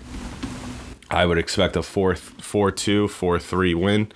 I 1.09 1.25
would 1.25 1.39
expect 1.39 1.77
a 1.77 1.83
4 1.83 2.17
4 2.17 2.71
2, 2.73 3.09
4 3.09 3.39
3 3.39 3.75
win. 3.75 4.13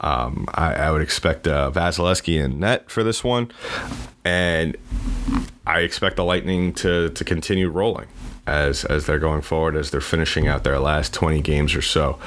Um, 0.00 0.46
I, 0.54 0.72
I, 0.74 0.92
would 0.92 1.02
expect 1.02 1.48
uh, 1.48 1.72
Vasilevskiy 1.72 2.42
in 2.42 2.60
net 2.60 2.88
for 2.88 3.02
this 3.02 3.24
one. 3.24 3.50
And 4.24 4.76
I 5.68 5.80
expect 5.80 6.16
the 6.16 6.24
Lightning 6.24 6.72
to, 6.74 7.10
to 7.10 7.24
continue 7.24 7.68
rolling 7.68 8.08
as 8.46 8.86
as 8.86 9.04
they're 9.04 9.18
going 9.18 9.42
forward 9.42 9.76
as 9.76 9.90
they're 9.90 10.00
finishing 10.00 10.48
out 10.48 10.64
their 10.64 10.78
last 10.78 11.12
20 11.12 11.42
games 11.42 11.74
or 11.74 11.82
so 11.82 12.18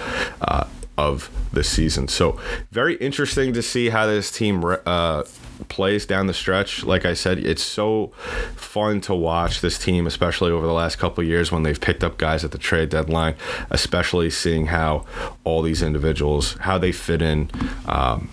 uh, 0.42 0.68
of 0.96 1.32
the 1.52 1.64
season. 1.64 2.08
So 2.08 2.40
very 2.72 2.96
interesting 2.96 3.54
to 3.54 3.64
see 3.64 3.90
how 3.90 4.06
this 4.06 4.32
team 4.32 4.64
uh, 4.86 5.24
plays 5.68 6.06
down 6.06 6.28
the 6.28 6.34
stretch. 6.34 6.84
Like 6.84 7.06
I 7.06 7.16
said, 7.16 7.40
it's 7.40 7.64
so 7.64 8.08
fun 8.56 9.02
to 9.02 9.16
watch 9.16 9.62
this 9.62 9.80
team, 9.80 10.06
especially 10.06 10.52
over 10.52 10.68
the 10.68 10.74
last 10.74 10.98
couple 10.98 11.24
years 11.24 11.52
when 11.52 11.64
they've 11.64 11.80
picked 11.82 12.04
up 12.04 12.18
guys 12.18 12.44
at 12.44 12.52
the 12.52 12.58
trade 12.60 12.90
deadline. 12.90 13.36
Especially 13.72 14.30
seeing 14.30 14.68
how 14.68 15.06
all 15.44 15.64
these 15.64 15.82
individuals 15.82 16.56
how 16.62 16.78
they 16.78 16.92
fit 16.92 17.22
in. 17.22 17.50
Um, 17.88 18.30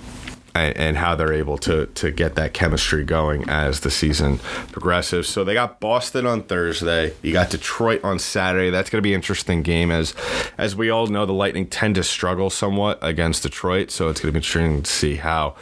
and, 0.54 0.76
and, 0.76 0.96
how 0.98 1.14
they're 1.14 1.32
able 1.32 1.58
to 1.58 1.86
to 1.86 2.10
get 2.10 2.34
that 2.34 2.52
chemistry 2.52 3.04
going 3.04 3.48
as 3.48 3.80
the 3.80 3.90
season 3.90 4.38
progresses. 4.72 5.28
So 5.28 5.44
they 5.44 5.54
got 5.54 5.80
Boston 5.80 6.26
on 6.26 6.42
Thursday. 6.42 7.14
You 7.22 7.32
got 7.32 7.50
Detroit 7.50 8.02
on 8.02 8.18
Saturday. 8.18 8.70
That's 8.70 8.90
going 8.90 8.98
to 8.98 9.02
be 9.02 9.14
an 9.14 9.18
interesting 9.18 9.62
game 9.62 9.90
as 9.90 10.14
as 10.56 10.74
we 10.74 10.90
all 10.90 11.06
know 11.06 11.26
the 11.26 11.32
Lightning 11.32 11.66
tend 11.66 11.94
to 11.96 12.02
struggle 12.02 12.50
somewhat 12.50 12.98
against 13.02 13.42
Detroit. 13.42 13.90
So 13.90 14.08
it's 14.08 14.20
going 14.20 14.28
to 14.28 14.32
be 14.32 14.38
interesting 14.38 14.82
to 14.82 14.90
see 14.90 15.16
how 15.16 15.54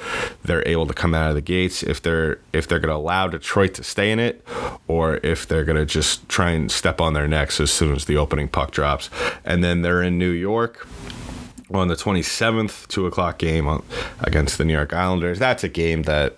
they're 0.45 0.67
able 0.67 0.87
to 0.87 0.95
come 0.95 1.15
out 1.15 1.29
of 1.29 1.35
the 1.35 1.43
gates 1.43 1.83
if 1.83 2.01
they're 2.01 2.41
if 2.53 2.67
they're 2.67 2.81
going 2.81 2.91
to 2.91 2.97
allow 2.97 3.29
Detroit 3.29 3.75
to 3.75 3.85
stay 3.85 4.11
in 4.11 4.19
it 4.19 4.45
or 4.87 5.19
if 5.23 5.47
they're 5.47 5.65
going 5.65 5.79
to 5.79 5.87
just 5.87 6.29
try 6.29 6.51
and 6.51 6.71
step 6.71 7.01
on 7.01 7.13
their 7.13 7.29
necks 7.29 7.61
as 7.61 7.71
soon 7.71 7.95
as 7.95 8.05
the 8.07 8.17
opening 8.17 8.49
puck 8.49 8.71
drops. 8.71 9.11
And 9.45 9.63
then 9.63 9.83
they're 9.83 10.03
in 10.03 10.19
New 10.19 10.31
York 10.31 10.87
on 11.73 11.89
the 11.89 11.97
27th, 11.97 12.87
2 12.89 13.07
o'clock 13.07 13.39
game 13.39 13.67
on, 13.67 13.83
against 14.21 14.59
the 14.59 14.65
New 14.65 14.73
York 14.73 14.93
Islanders. 14.93 15.39
That's 15.39 15.65
a 15.65 15.69
game 15.69 16.03
that, 16.03 16.37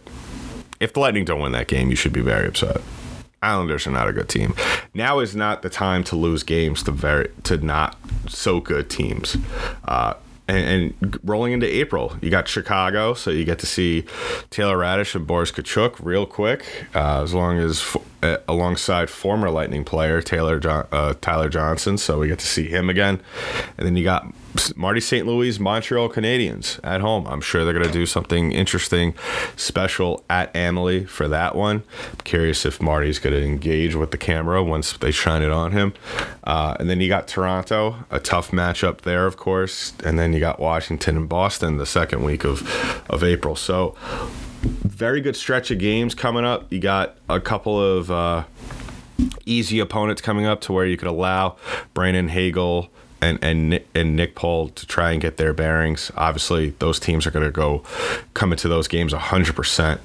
if 0.81 0.93
the 0.93 1.01
Lightning 1.01 1.25
don't 1.25 1.41
win 1.41 1.53
that 1.53 1.69
game, 1.69 1.91
you 1.91 1.97
should 1.97 2.13
be 2.13 2.21
very 2.21 2.49
upset. 2.49 2.81
Islanders 3.43 3.87
are 3.87 3.91
not 3.91 4.09
a 4.09 4.13
good 4.13 4.29
team. 4.29 4.55
Now 4.95 5.21
is 5.21 5.37
not 5.37 5.63
the 5.63 5.71
time 5.71 6.03
to 6.05 6.17
lose 6.17 6.43
games 6.43 6.83
to 6.85 6.93
very 6.93 7.31
to 7.45 7.57
not 7.59 7.97
so 8.29 8.59
good 8.59 8.91
teams. 8.91 9.37
Uh, 9.85 10.15
and, 10.49 10.95
and, 11.03 11.21
rolling 11.23 11.53
into 11.53 11.67
April, 11.67 12.17
you 12.23 12.31
got 12.31 12.49
Chicago, 12.49 13.13
so 13.13 13.31
you 13.31 13.45
get 13.45 13.59
to 13.59 13.67
see 13.67 14.05
Taylor 14.49 14.79
Raddysh 14.79 15.15
and 15.15 15.27
Boris 15.27 15.53
Katchouk 15.53 15.97
real 16.01 16.25
quick. 16.25 16.87
Uh, 16.95 17.23
as 17.23 17.35
long 17.35 17.59
as 17.59 17.97
uh, 18.23 18.39
alongside 18.49 19.11
former 19.11 19.51
Lightning 19.51 19.85
player 19.85 20.23
Taylor 20.23 20.59
John, 20.59 20.87
uh, 20.91 21.15
Tyler 21.21 21.51
Johnson. 21.51 21.99
So 21.99 22.19
we 22.19 22.29
get 22.29 22.39
to 22.39 22.47
see 22.47 22.67
him 22.67 22.89
again. 22.89 23.21
And 23.77 23.87
then 23.87 23.95
you 23.95 24.05
got 24.05 24.27
Marty 24.77 25.01
St. 25.01 25.27
Louis, 25.27 25.59
Montreal 25.59 26.09
Canadiens 26.09 26.81
at 26.83 27.01
home. 27.01 27.27
I'm 27.27 27.41
sure 27.41 27.65
they're 27.65 27.75
going 27.75 27.87
to 27.87 27.93
do 27.93 28.07
something 28.07 28.53
interesting, 28.53 29.15
special 29.57 30.25
at 30.31 30.55
Amalie 30.57 31.05
for 31.05 31.29
that 31.29 31.55
one. 31.55 31.83
I'm 32.13 32.19
curious 32.25 32.65
if 32.65 32.81
Marty's 32.81 33.19
going 33.19 33.35
to 33.35 33.45
engage 33.45 33.95
with 33.95 34.11
the 34.11 34.19
camera 34.19 34.63
once 34.63 34.93
they 34.95 35.11
shine 35.11 35.43
it 35.43 35.51
on 35.51 35.73
him. 35.73 35.95
Uh, 36.45 36.77
and 36.81 36.89
then 36.89 37.01
you 37.01 37.09
got 37.09 37.29
Toronto, 37.29 38.05
a 38.11 38.19
tough 38.19 38.51
matchup 38.51 39.03
there, 39.03 39.27
of 39.27 39.37
course. 39.37 39.93
And 40.05 40.19
then 40.19 40.33
you 40.33 40.41
got 40.41 40.59
Washington 40.59 41.17
and 41.17 41.29
Boston 41.29 41.77
the 41.77 41.87
second 41.87 42.25
week 42.25 42.45
of, 42.45 43.05
of 43.11 43.23
April. 43.23 43.55
So, 43.55 43.97
very 44.63 45.21
good 45.21 45.37
stretch 45.37 45.71
of 45.71 45.79
games 45.79 46.15
coming 46.15 46.45
up. 46.45 46.73
You 46.73 46.81
got 46.81 47.17
a 47.29 47.41
couple 47.41 47.81
of 47.81 48.11
uh, 48.11 48.45
easy 49.47 49.79
opponents 49.79 50.21
coming 50.21 50.47
up 50.47 50.61
to 50.63 50.73
where 50.73 50.87
you 50.87 50.97
could 50.97 51.09
allow 51.09 51.57
Brandon 51.95 52.29
Hagel 52.29 52.91
and 53.21 53.39
and 53.43 53.81
and 53.95 54.17
Nick 54.17 54.35
Paul 54.35 54.69
to 54.71 54.87
try 54.87 55.13
and 55.13 55.21
get 55.21 55.37
their 55.37 55.53
bearings. 55.53 56.11
Obviously, 56.17 56.71
those 56.79 56.99
teams 57.01 57.27
are 57.27 57.31
going 57.31 57.45
to 57.45 57.51
go 57.53 57.83
come 58.35 58.53
into 58.53 58.69
those 58.69 58.89
games 58.89 59.13
hundred 59.13 59.51
um, 59.51 59.55
percent. 59.55 60.01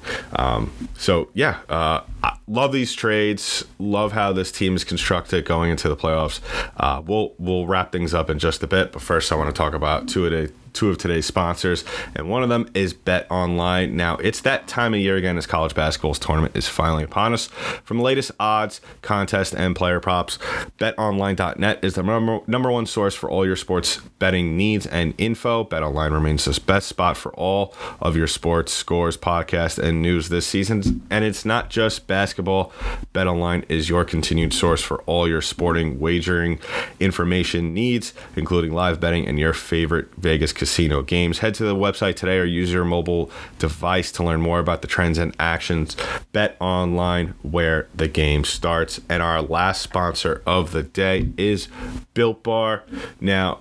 So 0.96 1.28
yeah, 1.34 1.58
uh, 1.68 2.00
love 2.46 2.72
these 2.72 2.92
trades. 2.92 3.64
Love 3.78 4.12
how 4.12 4.32
this 4.32 4.50
team 4.50 4.76
is 4.76 4.84
constructed 4.84 5.44
going 5.44 5.70
into 5.70 5.88
the 5.88 5.96
playoffs. 5.96 6.40
Uh, 6.76 7.02
we'll 7.04 7.34
we'll 7.38 7.66
wrap 7.66 7.92
things 7.92 8.14
up 8.14 8.30
in 8.30 8.38
just 8.38 8.62
a 8.62 8.66
bit, 8.66 8.92
but 8.92 9.02
first 9.02 9.32
I 9.32 9.36
want 9.36 9.54
to 9.54 9.56
talk 9.56 9.74
about 9.74 10.08
two 10.08 10.26
of 10.26 10.32
the 10.32 10.52
two 10.74 10.90
of 10.90 10.98
today's 10.98 11.24
sponsors, 11.24 11.84
and 12.14 12.28
one 12.28 12.42
of 12.42 12.48
them 12.48 12.68
is 12.74 12.92
Bet 12.92 13.26
Online. 13.30 13.96
Now, 13.96 14.16
it's 14.16 14.40
that 14.42 14.68
time 14.68 14.92
of 14.92 15.00
year 15.00 15.16
again 15.16 15.38
as 15.38 15.46
college 15.46 15.74
basketball's 15.74 16.18
tournament 16.18 16.56
is 16.56 16.68
finally 16.68 17.04
upon 17.04 17.32
us. 17.32 17.46
From 17.84 17.98
the 17.98 18.02
latest 18.02 18.32
odds, 18.38 18.80
contests, 19.00 19.54
and 19.54 19.74
player 19.74 20.00
props, 20.00 20.38
betonline.net 20.78 21.82
is 21.82 21.94
the 21.94 22.02
number, 22.02 22.40
number 22.46 22.70
one 22.70 22.86
source 22.86 23.14
for 23.14 23.30
all 23.30 23.46
your 23.46 23.56
sports 23.56 24.00
betting 24.18 24.56
needs 24.56 24.86
and 24.86 25.14
info. 25.18 25.64
Bet 25.64 25.82
Online 25.82 26.12
remains 26.12 26.44
the 26.44 26.60
best 26.60 26.88
spot 26.88 27.16
for 27.16 27.32
all 27.34 27.74
of 28.00 28.16
your 28.16 28.26
sports 28.26 28.72
scores, 28.72 29.16
podcasts, 29.16 29.78
and 29.78 30.02
news 30.02 30.28
this 30.28 30.46
season. 30.46 31.06
And 31.10 31.24
it's 31.24 31.44
not 31.44 31.70
just 31.70 32.06
basketball. 32.06 32.72
Bet 33.12 33.26
Online 33.26 33.64
is 33.68 33.88
your 33.88 34.04
continued 34.04 34.52
source 34.52 34.82
for 34.82 35.02
all 35.02 35.28
your 35.28 35.42
sporting 35.42 36.00
wagering 36.00 36.58
information 36.98 37.74
needs, 37.74 38.12
including 38.36 38.72
live 38.72 39.00
betting 39.00 39.26
and 39.28 39.38
your 39.38 39.52
favorite 39.52 40.08
Vegas 40.16 40.52
casino 40.64 41.02
games. 41.02 41.40
Head 41.40 41.54
to 41.56 41.64
the 41.64 41.76
website 41.76 42.16
today 42.16 42.38
or 42.38 42.44
use 42.44 42.72
your 42.72 42.86
mobile 42.86 43.30
device 43.58 44.10
to 44.12 44.24
learn 44.24 44.40
more 44.40 44.60
about 44.60 44.80
the 44.80 44.88
trends 44.88 45.18
and 45.18 45.36
actions. 45.38 45.94
Bet 46.32 46.56
online 46.58 47.34
where 47.42 47.86
the 47.94 48.08
game 48.08 48.44
starts. 48.44 48.98
And 49.10 49.22
our 49.22 49.42
last 49.42 49.82
sponsor 49.82 50.40
of 50.46 50.72
the 50.72 50.82
day 50.82 51.28
is 51.36 51.68
Built 52.14 52.42
Bar. 52.42 52.82
Now, 53.20 53.60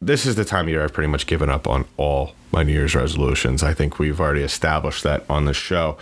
this 0.00 0.24
is 0.24 0.36
the 0.36 0.44
time 0.44 0.66
of 0.66 0.68
year 0.68 0.84
I've 0.84 0.92
pretty 0.92 1.10
much 1.10 1.26
given 1.26 1.50
up 1.50 1.66
on 1.66 1.84
all 1.96 2.36
my 2.52 2.62
New 2.62 2.72
Year's 2.72 2.94
resolutions. 2.94 3.62
I 3.62 3.74
think 3.74 3.98
we've 3.98 4.20
already 4.20 4.42
established 4.42 5.02
that 5.04 5.24
on 5.28 5.44
the 5.44 5.54
show. 5.54 5.96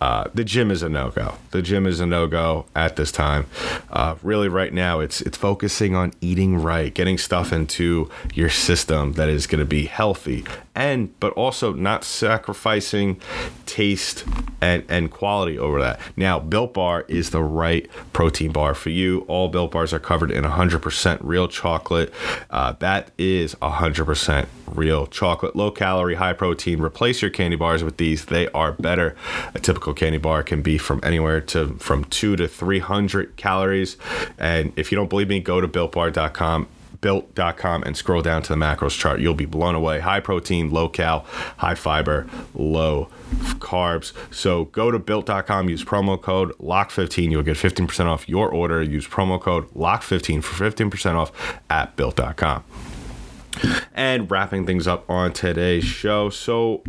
Uh, 0.00 0.28
the 0.34 0.44
gym 0.44 0.70
is 0.70 0.82
a 0.82 0.88
no 0.88 1.10
go. 1.10 1.36
The 1.50 1.62
gym 1.62 1.86
is 1.86 2.00
a 2.00 2.06
no 2.06 2.26
go 2.26 2.66
at 2.74 2.96
this 2.96 3.10
time. 3.10 3.46
Uh, 3.90 4.16
really, 4.22 4.48
right 4.48 4.72
now, 4.72 5.00
it's 5.00 5.20
it's 5.22 5.38
focusing 5.38 5.94
on 5.94 6.12
eating 6.20 6.60
right, 6.60 6.92
getting 6.92 7.18
stuff 7.18 7.52
into 7.52 8.10
your 8.34 8.50
system 8.50 9.14
that 9.14 9.28
is 9.28 9.46
going 9.46 9.60
to 9.60 9.64
be 9.64 9.86
healthy, 9.86 10.44
and 10.74 11.18
but 11.20 11.32
also 11.34 11.72
not 11.72 12.04
sacrificing 12.04 13.20
taste 13.66 14.24
and 14.60 14.84
and 14.88 15.10
quality 15.10 15.58
over 15.58 15.80
that. 15.80 16.00
Now, 16.16 16.38
Built 16.38 16.74
Bar 16.74 17.04
is 17.08 17.30
the 17.30 17.42
right 17.42 17.88
protein 18.12 18.52
bar 18.52 18.74
for 18.74 18.90
you. 18.90 19.20
All 19.28 19.48
Built 19.48 19.72
Bars 19.72 19.92
are 19.92 19.98
covered 19.98 20.30
in 20.30 20.44
100% 20.44 21.18
real 21.22 21.48
chocolate. 21.48 22.12
Uh, 22.50 22.72
that 22.72 23.10
is 23.18 23.54
100% 23.56 24.46
real 24.66 25.06
chocolate, 25.06 25.56
low 25.56 25.70
calorie, 25.70 26.14
high 26.14 26.32
protein. 26.32 26.80
Replace 26.80 27.22
your 27.22 27.30
candy 27.30 27.56
bars 27.56 27.84
with 27.84 27.96
these. 27.96 28.26
They 28.26 28.48
are 28.48 28.72
better. 28.72 29.16
A 29.54 29.58
typical 29.60 29.94
candy 29.94 30.18
bar 30.18 30.42
can 30.42 30.62
be 30.62 30.78
from 30.78 31.00
anywhere 31.02 31.40
to 31.40 31.74
from 31.74 32.04
two 32.04 32.36
to 32.36 32.48
300 32.48 33.36
calories. 33.36 33.96
And 34.38 34.72
if 34.76 34.90
you 34.90 34.96
don't 34.96 35.10
believe 35.10 35.28
me, 35.28 35.40
go 35.40 35.60
to 35.60 35.68
builtbar.com 35.68 36.68
built.com 37.04 37.82
and 37.82 37.98
scroll 37.98 38.22
down 38.22 38.40
to 38.40 38.48
the 38.48 38.56
macros 38.56 38.98
chart. 38.98 39.20
You'll 39.20 39.34
be 39.34 39.44
blown 39.44 39.74
away. 39.74 40.00
High 40.00 40.20
protein, 40.20 40.70
low 40.70 40.88
cal, 40.88 41.26
high 41.58 41.74
fiber, 41.74 42.26
low 42.54 43.10
carbs. 43.58 44.14
So 44.34 44.64
go 44.64 44.90
to 44.90 44.98
built.com, 44.98 45.68
use 45.68 45.84
promo 45.84 46.18
code 46.18 46.56
LOCK15. 46.58 47.30
You'll 47.30 47.42
get 47.42 47.58
15% 47.58 48.06
off 48.06 48.26
your 48.26 48.48
order. 48.48 48.82
Use 48.82 49.06
promo 49.06 49.38
code 49.38 49.68
LOCK15 49.74 50.42
for 50.42 50.70
15% 50.70 51.14
off 51.14 51.60
at 51.68 51.94
built.com 51.94 52.64
and 53.94 54.30
wrapping 54.30 54.66
things 54.66 54.86
up 54.86 55.08
on 55.08 55.32
today's 55.32 55.84
show. 55.84 56.30
So, 56.30 56.82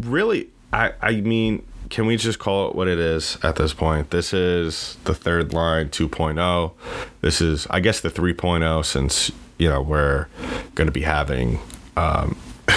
really, 0.00 0.50
I, 0.72 0.92
I 1.00 1.20
mean, 1.20 1.66
can 1.92 2.06
we 2.06 2.16
just 2.16 2.38
call 2.38 2.70
it 2.70 2.74
what 2.74 2.88
it 2.88 2.98
is 2.98 3.36
at 3.42 3.56
this 3.56 3.74
point? 3.74 4.10
This 4.10 4.32
is 4.32 4.96
the 5.04 5.14
third 5.14 5.52
line 5.52 5.90
2.0. 5.90 6.72
This 7.20 7.40
is, 7.42 7.66
I 7.68 7.80
guess, 7.80 8.00
the 8.00 8.08
3.0 8.08 8.84
since, 8.84 9.30
you 9.58 9.68
know, 9.68 9.82
we're 9.82 10.26
going 10.74 10.86
to 10.86 10.92
be 10.92 11.02
having. 11.02 11.58
Um, 11.96 12.38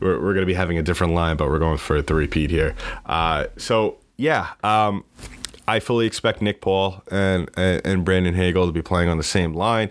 we're, 0.00 0.20
we're 0.20 0.34
going 0.34 0.40
to 0.40 0.46
be 0.46 0.54
having 0.54 0.76
a 0.76 0.82
different 0.82 1.14
line, 1.14 1.36
but 1.36 1.48
we're 1.48 1.60
going 1.60 1.78
for 1.78 2.02
the 2.02 2.14
repeat 2.14 2.50
here. 2.50 2.74
Uh, 3.06 3.46
so, 3.56 3.98
yeah, 4.16 4.48
um, 4.64 5.04
I 5.68 5.78
fully 5.78 6.06
expect 6.06 6.42
Nick 6.42 6.60
Paul 6.60 7.02
and, 7.12 7.48
and 7.56 8.04
Brandon 8.04 8.34
Hagel 8.34 8.66
to 8.66 8.72
be 8.72 8.82
playing 8.82 9.08
on 9.08 9.18
the 9.18 9.22
same 9.22 9.54
line. 9.54 9.90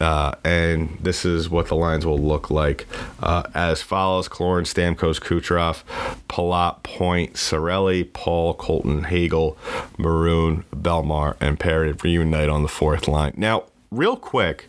Uh, 0.00 0.34
and 0.44 0.98
this 1.00 1.24
is 1.24 1.48
what 1.48 1.68
the 1.68 1.76
lines 1.76 2.04
will 2.04 2.18
look 2.18 2.50
like 2.50 2.86
uh, 3.22 3.44
as 3.54 3.80
follows 3.80 4.28
Killorn, 4.28 4.64
Stamkos, 4.64 5.20
Kucherov, 5.20 5.84
Palat, 6.28 6.82
Point, 6.82 7.34
Cirelli, 7.34 8.12
Paul, 8.12 8.54
Colton, 8.54 9.04
Hagel, 9.04 9.56
Maroon, 9.96 10.64
Bellemare, 10.74 11.36
and 11.40 11.60
Perry 11.60 11.92
reunite 11.92 12.48
on 12.48 12.62
the 12.62 12.68
fourth 12.68 13.06
line. 13.06 13.34
Now, 13.36 13.64
real 13.92 14.16
quick, 14.16 14.66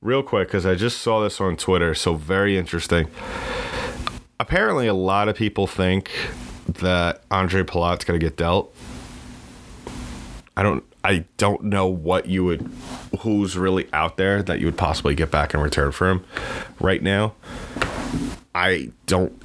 real 0.00 0.22
quick, 0.22 0.48
because 0.48 0.64
I 0.64 0.74
just 0.74 1.02
saw 1.02 1.20
this 1.20 1.40
on 1.40 1.56
Twitter, 1.56 1.94
so 1.94 2.14
very 2.14 2.56
interesting. 2.56 3.08
Apparently, 4.40 4.86
a 4.86 4.94
lot 4.94 5.28
of 5.28 5.36
people 5.36 5.66
think 5.66 6.10
that 6.66 7.22
Andre 7.30 7.62
Palat's 7.62 8.04
going 8.04 8.18
to 8.18 8.24
get 8.24 8.36
dealt. 8.36 8.74
I 10.56 10.62
don't 10.62 10.84
I 11.06 11.24
don't 11.36 11.62
know 11.62 11.86
what 11.86 12.26
you 12.26 12.44
would, 12.46 12.68
who's 13.20 13.56
really 13.56 13.88
out 13.92 14.16
there 14.16 14.42
that 14.42 14.58
you 14.58 14.66
would 14.66 14.76
possibly 14.76 15.14
get 15.14 15.30
back 15.30 15.54
in 15.54 15.60
return 15.60 15.92
for 15.92 16.10
him 16.10 16.24
right 16.80 17.00
now. 17.00 17.34
I 18.52 18.90
don't 19.06 19.40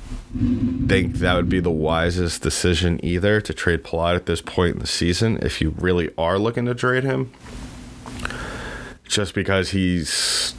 think 0.88 1.17
that 1.17 1.36
would 1.36 1.50
be 1.50 1.60
the 1.60 1.69
wisest 1.69 2.41
decision 2.41 3.00
either 3.06 3.39
to 3.41 3.54
trade 3.54 3.84
Palat 3.84 4.15
at 4.15 4.26
this 4.26 4.41
point 4.41 4.74
in 4.74 4.80
the 4.80 4.88
season 4.88 5.38
if 5.43 5.62
you 5.62 5.76
really 5.78 6.10
are 6.17 6.39
looking 6.39 6.65
to 6.65 6.74
trade 6.74 7.04
him. 7.04 7.32
Just 9.04 9.36
because 9.36 9.69
he's, 9.69 10.56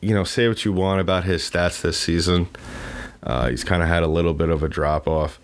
you 0.00 0.14
know, 0.14 0.24
say 0.24 0.48
what 0.48 0.64
you 0.64 0.72
want 0.72 1.02
about 1.02 1.24
his 1.24 1.42
stats 1.42 1.82
this 1.82 1.98
season. 1.98 2.48
Uh, 3.22 3.50
he's 3.50 3.62
kind 3.62 3.82
of 3.82 3.90
had 3.90 4.02
a 4.02 4.08
little 4.08 4.32
bit 4.32 4.48
of 4.48 4.62
a 4.62 4.68
drop 4.68 5.06
off 5.06 5.38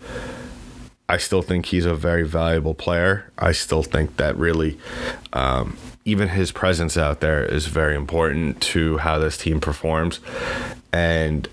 I 1.07 1.17
still 1.17 1.41
think 1.41 1.67
he's 1.67 1.85
a 1.85 1.93
very 1.93 2.23
valuable 2.23 2.73
player. 2.73 3.31
I 3.37 3.51
still 3.51 3.83
think 3.83 4.17
that 4.17 4.35
really, 4.37 4.79
um, 5.33 5.77
even 6.03 6.29
his 6.29 6.51
presence 6.51 6.97
out 6.97 7.19
there 7.19 7.43
is 7.45 7.67
very 7.67 7.95
important 7.95 8.59
to 8.61 8.97
how 8.97 9.19
this 9.19 9.37
team 9.37 9.59
performs. 9.59 10.19
And 10.91 11.47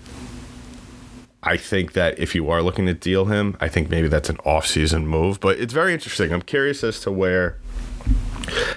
I 1.43 1.57
think 1.57 1.93
that 1.93 2.17
if 2.17 2.33
you 2.33 2.49
are 2.49 2.63
looking 2.63 2.85
to 2.87 2.93
deal 2.93 3.25
him, 3.25 3.55
I 3.59 3.67
think 3.67 3.89
maybe 3.89 4.07
that's 4.07 4.29
an 4.29 4.37
off-season 4.45 5.07
move. 5.07 5.39
But 5.39 5.59
it's 5.59 5.73
very 5.73 5.93
interesting. 5.93 6.31
I'm 6.31 6.41
curious 6.41 6.83
as 6.83 6.99
to 7.01 7.11
where 7.11 7.57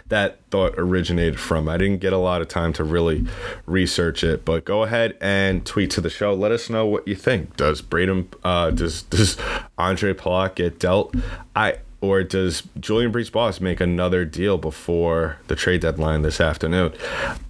that 0.09 0.39
thought 0.51 0.75
originated 0.77 1.39
from. 1.39 1.69
I 1.69 1.77
didn't 1.77 2.01
get 2.01 2.13
a 2.13 2.19
lot 2.19 2.43
of 2.43 2.49
time 2.49 2.73
to 2.75 2.85
really 2.85 3.27
research 3.67 4.23
it, 4.25 4.45
but 4.45 4.65
go 4.65 4.83
ahead 4.83 5.17
and 5.21 5.65
tweet 5.65 5.91
to 5.93 6.01
the 6.01 6.11
show. 6.11 6.35
Let 6.35 6.53
us 6.53 6.71
know 6.71 6.87
what 6.87 7.07
you 7.07 7.15
think. 7.15 7.57
Does 7.57 7.81
Braden, 7.81 8.29
uh, 8.45 8.71
does 8.71 9.03
does 9.03 9.37
Andre 9.79 10.15
Palat 10.15 10.55
get 10.55 10.79
dealt? 10.79 11.15
I 11.55 11.79
or 12.01 12.23
does 12.23 12.63
Julien 12.79 13.13
BriseBois 13.13 13.61
make 13.61 13.81
another 13.81 14.25
deal 14.25 14.59
before 14.59 15.39
the 15.49 15.57
trade 15.57 15.81
deadline 15.81 16.23
this 16.23 16.41
afternoon? 16.41 16.93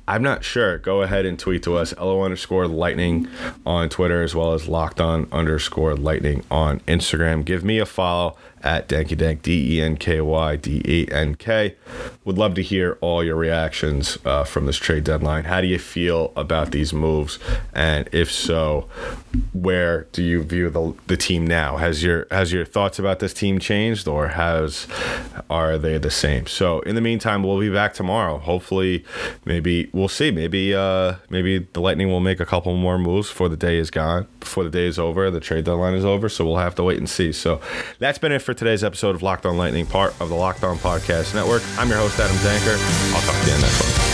I'm 0.09 0.22
not 0.22 0.44
sure. 0.44 0.79
Go 0.79 1.02
ahead 1.02 1.26
and 1.26 1.38
tweet 1.38 1.64
to 1.64 1.76
us, 1.76 1.94
LO 1.96 2.22
underscore 2.22 2.68
lightning 2.68 3.29
on 3.64 3.88
Twitter, 3.88 4.22
as 4.22 4.35
well 4.35 4.52
as 4.52 4.68
locked 4.68 5.00
on 5.00 5.26
underscore 5.33 5.96
lightning 5.96 6.44
on 6.50 6.81
Instagram. 6.81 7.44
Give 7.44 7.64
me 7.64 7.79
a 7.79 7.87
follow 7.87 8.37
at 8.66 8.88
Danky 8.88 9.16
Dank, 9.16 9.42
D 9.42 9.79
E 9.79 9.81
N 9.81 9.96
K 9.96 10.20
Y 10.20 10.57
D 10.57 10.83
E 10.85 11.09
N 11.12 11.37
K. 11.37 11.76
Would 12.24 12.37
love 12.37 12.55
to 12.55 12.62
hear 12.62 12.98
all 13.00 13.22
your 13.22 13.37
reactions 13.37 14.18
uh, 14.24 14.42
from 14.42 14.66
this 14.66 14.76
trade 14.76 15.05
deadline. 15.05 15.44
How 15.44 15.61
do 15.61 15.68
you 15.68 15.79
feel 15.79 16.33
about 16.35 16.72
these 16.72 16.92
moves? 16.92 17.38
And 17.72 18.09
if 18.11 18.31
so, 18.31 18.88
where 19.52 20.09
do 20.11 20.22
you 20.22 20.42
view 20.42 20.68
the, 20.68 20.94
the 21.07 21.16
team 21.16 21.46
now? 21.46 21.76
Has 21.76 22.02
your 22.02 22.26
has 22.33 22.52
your 22.52 22.64
thoughts 22.64 22.98
about 22.98 23.20
this 23.20 23.33
team 23.33 23.61
changed, 23.61 24.09
or 24.09 24.29
has 24.29 24.88
are 25.48 25.79
they 25.79 25.96
the 25.98 26.11
same? 26.11 26.48
So 26.48 26.81
in 26.81 26.96
the 26.96 27.00
meantime, 27.00 27.44
we'll 27.44 27.61
be 27.61 27.70
back 27.70 27.94
tomorrow. 27.94 28.38
Hopefully, 28.38 29.05
maybe 29.44 29.88
we'll 29.92 30.09
see. 30.09 30.33
Maybe 30.33 30.74
uh, 30.74 31.14
maybe 31.31 31.68
the 31.72 31.81
Lightning 31.81 32.09
will 32.09 32.20
make 32.20 32.40
a 32.40 32.46
couple 32.46 32.74
more 32.76 32.98
moves 32.98 33.29
before 33.29 33.48
the 33.48 33.57
day 33.57 33.79
is 33.79 33.92
gone, 33.92 34.26
before 34.40 34.64
the 34.64 34.70
day 34.70 34.87
is 34.87 34.98
over, 34.98 35.31
the 35.31 35.38
trade 35.38 35.64
deadline 35.64 35.94
is 35.94 36.05
over. 36.05 36.29
So 36.29 36.44
we'll 36.44 36.57
have 36.57 36.74
to 36.74 36.83
wait 36.83 36.98
and 36.98 37.09
see. 37.09 37.31
So 37.31 37.61
that's 38.00 38.18
been 38.18 38.33
it 38.33 38.42
for 38.42 38.56
today's 38.57 38.83
episode 38.83 39.14
of 39.14 39.23
Locked 39.23 39.47
On 39.47 39.57
Lightning, 39.57 39.87
part 39.87 40.19
of 40.21 40.29
the 40.29 40.35
Locked 40.35 40.64
On 40.64 40.77
Podcast 40.79 41.35
Network. 41.35 41.62
I'm 41.79 41.88
your 41.88 41.99
host, 41.99 42.19
Adam 42.19 42.37
Danker. 42.37 43.14
I'll 43.14 43.23
talk 43.23 43.40
to 43.42 43.49
you 43.49 43.55
in 43.55 43.61
the 43.61 43.66
next 43.66 43.99
one. 43.99 44.06